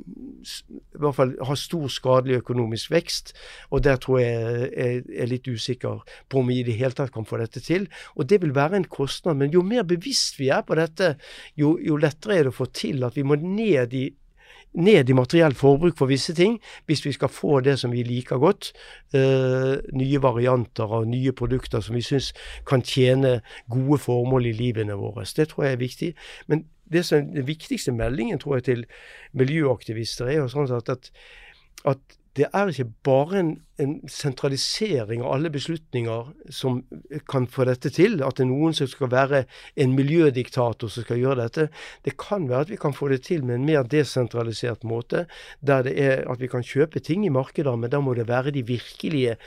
[0.46, 3.34] I hvert fall ha stor skadelig økonomisk vekst.
[3.74, 7.14] Og der tror jeg jeg er litt usikker på om vi i det hele tatt
[7.16, 7.90] kan få dette til.
[8.16, 9.40] Og det vil være en kostnad.
[9.42, 11.16] Men jo mer bevisst vi er på dette,
[11.60, 14.06] jo, jo lettere er det å få til at vi må ned i
[14.76, 18.38] ned i materielt forbruk for visse ting, hvis vi skal få det som vi liker
[18.38, 18.72] godt.
[19.16, 22.34] Uh, nye varianter og nye produkter som vi syns
[22.68, 23.40] kan tjene
[23.72, 25.26] gode formål i livene våre.
[25.38, 26.14] Det tror jeg er viktig.
[26.48, 28.86] Men det som den viktigste meldingen tror jeg til
[29.34, 31.12] miljøaktivister er jo sånn at, at,
[31.86, 36.82] at det er ikke bare en, en, sentralisering av alle beslutninger som
[37.32, 38.20] kan få dette til.
[38.26, 39.46] At det er noen som skal være
[39.80, 41.70] en miljødiktator som skal gjøre dette.
[42.04, 45.26] Det kan være at vi kan få det til med en mer desentralisert måte,
[45.62, 48.52] der det er at vi kan kjøpe ting i markeder, men da må det være
[48.56, 49.38] de virkelige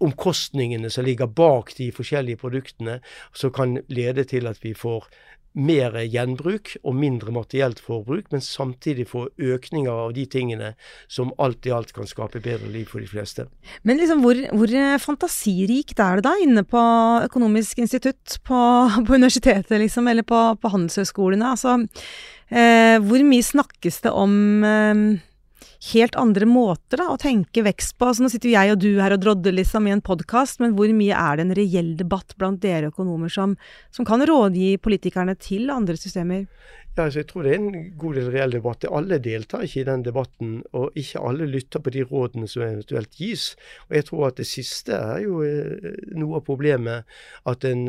[0.00, 3.00] omkostningene som ligger bak de forskjellige produktene,
[3.36, 5.10] som kan lede til at vi får
[5.58, 10.72] mer gjenbruk og mindre materielt forbruk, men samtidig få økninger av de tingene
[11.10, 13.48] som alt i alt kan skape bedre liv for de fleste.
[13.82, 16.82] Men liksom, hvor, hvor fantasirikt er det da inne på
[17.26, 18.60] Økonomisk institutt på,
[19.06, 21.54] på universitetet, liksom, eller på, på handelshøyskolene?
[21.56, 21.80] Altså,
[22.50, 25.04] eh, hvor mye snakkes det om eh,
[25.80, 28.10] helt andre måter da, å tenke vekst på.
[28.10, 30.92] Altså, nå sitter jeg og du her og drodder liksom i en podkast, men hvor
[30.96, 33.56] mye er det en reell debatt blant dere økonomer som,
[33.94, 36.44] som kan rådgi politikerne til andre systemer?
[36.96, 38.84] Ja, altså jeg tror det er en god del reell debatt.
[38.90, 43.14] Alle deltar ikke i den debatten, og ikke alle lytter på de rådene som eventuelt
[43.14, 43.54] gis.
[43.88, 45.86] Og jeg tror at det siste er jo eh,
[46.18, 47.06] noe av problemet.
[47.46, 47.86] At en,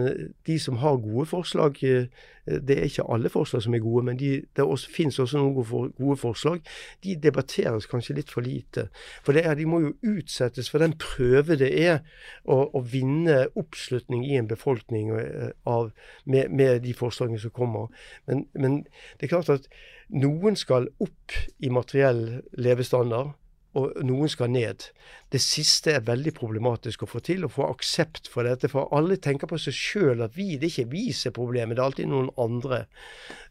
[0.47, 2.05] de som har gode forslag, eh,
[2.45, 5.91] det er ikke alle forslag som er gode, men de, det også, finnes også noen
[5.97, 6.61] gode forslag.
[7.03, 8.87] De debatteres kanskje litt for lite.
[9.25, 12.01] For er, de må jo utsettes for den prøve det er
[12.43, 15.91] å, å vinne oppslutning i en befolkning eh, av,
[16.25, 17.93] med, med, de forslagene som kommer.
[18.25, 18.81] Men, men
[19.17, 19.67] det er klart at
[20.11, 23.35] noen skal opp i materiell levestandard
[23.77, 24.89] og noen skal ned.
[25.31, 28.67] Det siste er veldig problematisk å få til, å få aksept for dette.
[28.71, 31.77] For alle tenker på seg sjøl at vi, det er ikke vi som er problemet,
[31.77, 32.81] det er alltid noen andre.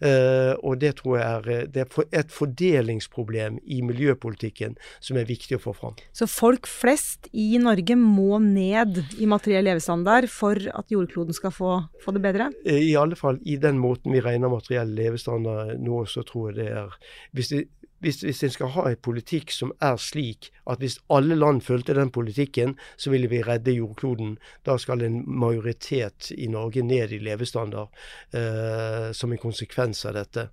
[0.04, 5.56] Uh, og det tror jeg er, det er et fordelingsproblem i miljøpolitikken som er viktig
[5.56, 5.96] å få fram.
[6.12, 11.72] Så folk flest i Norge må ned i materiell levestandard for at jordkloden skal få,
[12.04, 12.52] få det bedre?
[12.68, 16.60] Uh, I alle fall i den måten vi regner materiell levestandard nå, så tror jeg
[16.60, 16.96] det er
[17.32, 17.64] hvis det
[18.00, 21.94] hvis, hvis en skal ha en politikk som er slik at hvis alle land fulgte
[21.96, 24.36] den politikken, så ville vi redde jordkloden.
[24.66, 27.90] Da skal en majoritet i Norge ned i levestandard
[28.36, 30.46] eh, som en konsekvens av dette.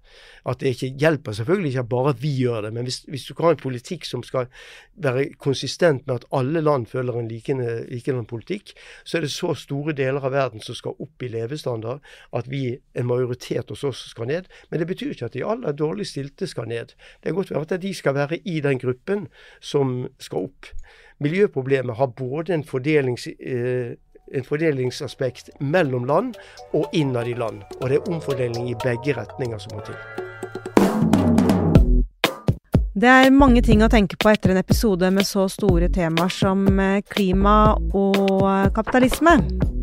[0.47, 3.33] At det ikke hjelper selvfølgelig ikke at bare vi gjør det, men hvis, hvis du
[3.35, 4.49] kan ha en politikk som skal
[4.97, 8.73] være konsistent med at alle land føler en likende, likende politikk,
[9.05, 12.03] så er det så store deler av verden som skal opp i levestandard
[12.35, 14.49] at vi, en majoritet hos oss, skal ned.
[14.69, 16.95] Men det betyr ikke at de aller dårligst stilte skal ned.
[17.23, 19.27] Det godt være at de skal være i den gruppen
[19.61, 20.69] som skal opp.
[21.23, 23.95] Miljøproblemet har både en, fordelings, eh,
[24.33, 26.35] en fordelingsaspekt mellom land
[26.73, 27.63] og innad i land.
[27.81, 29.97] Og det er omfordeling i begge retninger som må til.
[32.97, 36.63] Det er mange ting å tenke på etter en episode med så store temaer som
[36.81, 39.35] eh, klima og eh, kapitalisme.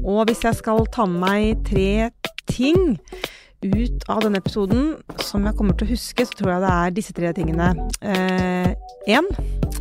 [0.03, 2.11] Og hvis jeg skal ta med meg tre
[2.51, 2.99] ting
[3.65, 4.95] ut av denne episoden
[5.25, 7.73] som jeg kommer til å huske, så tror jeg det er disse tre tingene.
[8.05, 9.75] Én eh,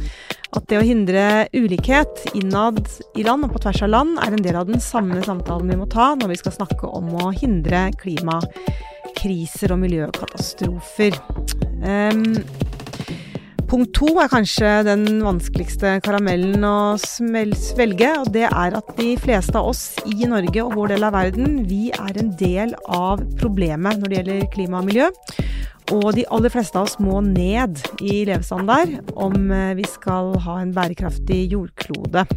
[0.54, 1.24] at det å hindre
[1.56, 2.84] ulikhet innad
[3.18, 5.80] i land og på tvers av land er en del av den samme samtalen vi
[5.80, 11.18] må ta når vi skal snakke om å hindre klimakriser og miljøkatastrofer.
[11.82, 12.38] Um,
[13.74, 19.58] Punkt to er kanskje den vanskeligste karamellen å svelge, og det er at de fleste
[19.58, 23.98] av oss i Norge og vår del av verden, vi er en del av problemet
[23.98, 25.08] når det gjelder klima og miljø.
[25.98, 30.60] Og de aller fleste av oss må ned i levestandard om eh, vi skal ha
[30.62, 32.28] en bærekraftig jordklode.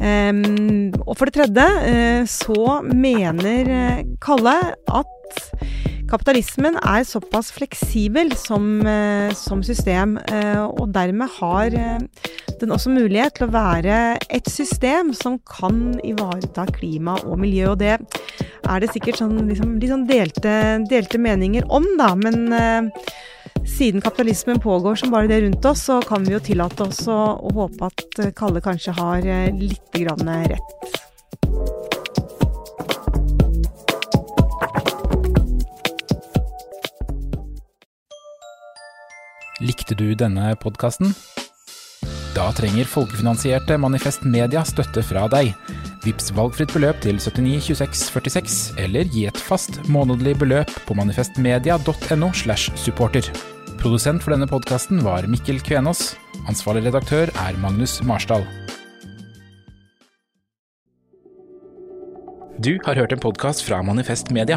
[0.00, 4.56] Um, og for det tredje uh, så mener eh, Kalle
[4.88, 5.36] at
[6.10, 12.00] Kapitalismen er såpass fleksibel som, eh, som system, eh, og dermed har eh,
[12.58, 17.70] den også mulighet til å være et system som kan ivareta klima og miljø.
[17.70, 20.54] Og det er det sikkert sånn, liksom, litt sånn delte,
[20.90, 22.10] delte meninger om, da.
[22.18, 22.90] Men
[23.64, 27.20] siden kapitalismen pågår som bare det rundt oss, så kan vi jo tillate oss å,
[27.38, 29.22] å håpe at Kalle kanskje har
[29.54, 31.00] litt grann rett.
[39.60, 41.12] Likte du denne podkasten?
[42.32, 45.50] Da trenger folkefinansierte Manifest Media støtte fra deg.
[46.00, 52.30] Vips valgfritt beløp til 79 26 46, eller gi et fast månedlig beløp på manifestmedia.no
[52.32, 53.26] slash supporter.
[53.82, 56.14] Produsent for denne podkasten var Mikkel Kvenås.
[56.48, 58.46] Ansvarlig redaktør er Magnus Marsdal.
[62.60, 64.56] Du har hørt en podkast fra Manifest Media.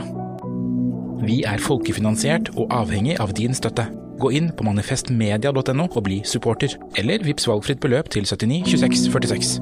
[1.24, 3.90] Vi er folkefinansiert og avhengig av din støtte.
[4.24, 9.58] Gå inn på manifestmedia.no og bli supporter, eller vips valgfritt beløp til 79 26 46.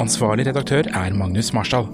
[0.00, 1.84] Ansvarlig redaktør er Magnus Marsdal.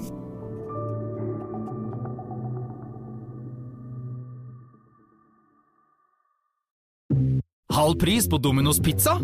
[7.75, 9.19] Halv pris på Domino's pizza?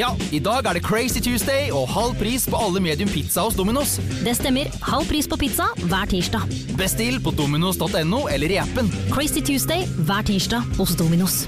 [0.00, 3.58] Ja, i dag er det Crazy Tuesday og halv pris på alle medium pizza hos
[3.58, 3.98] Domino's.
[4.24, 4.70] Det stemmer.
[4.80, 6.48] Halv pris på pizza hver tirsdag.
[6.80, 8.88] Bestill på dominos.no eller i appen.
[9.12, 11.42] Crazy Tuesday hver tirsdag hos Dominos.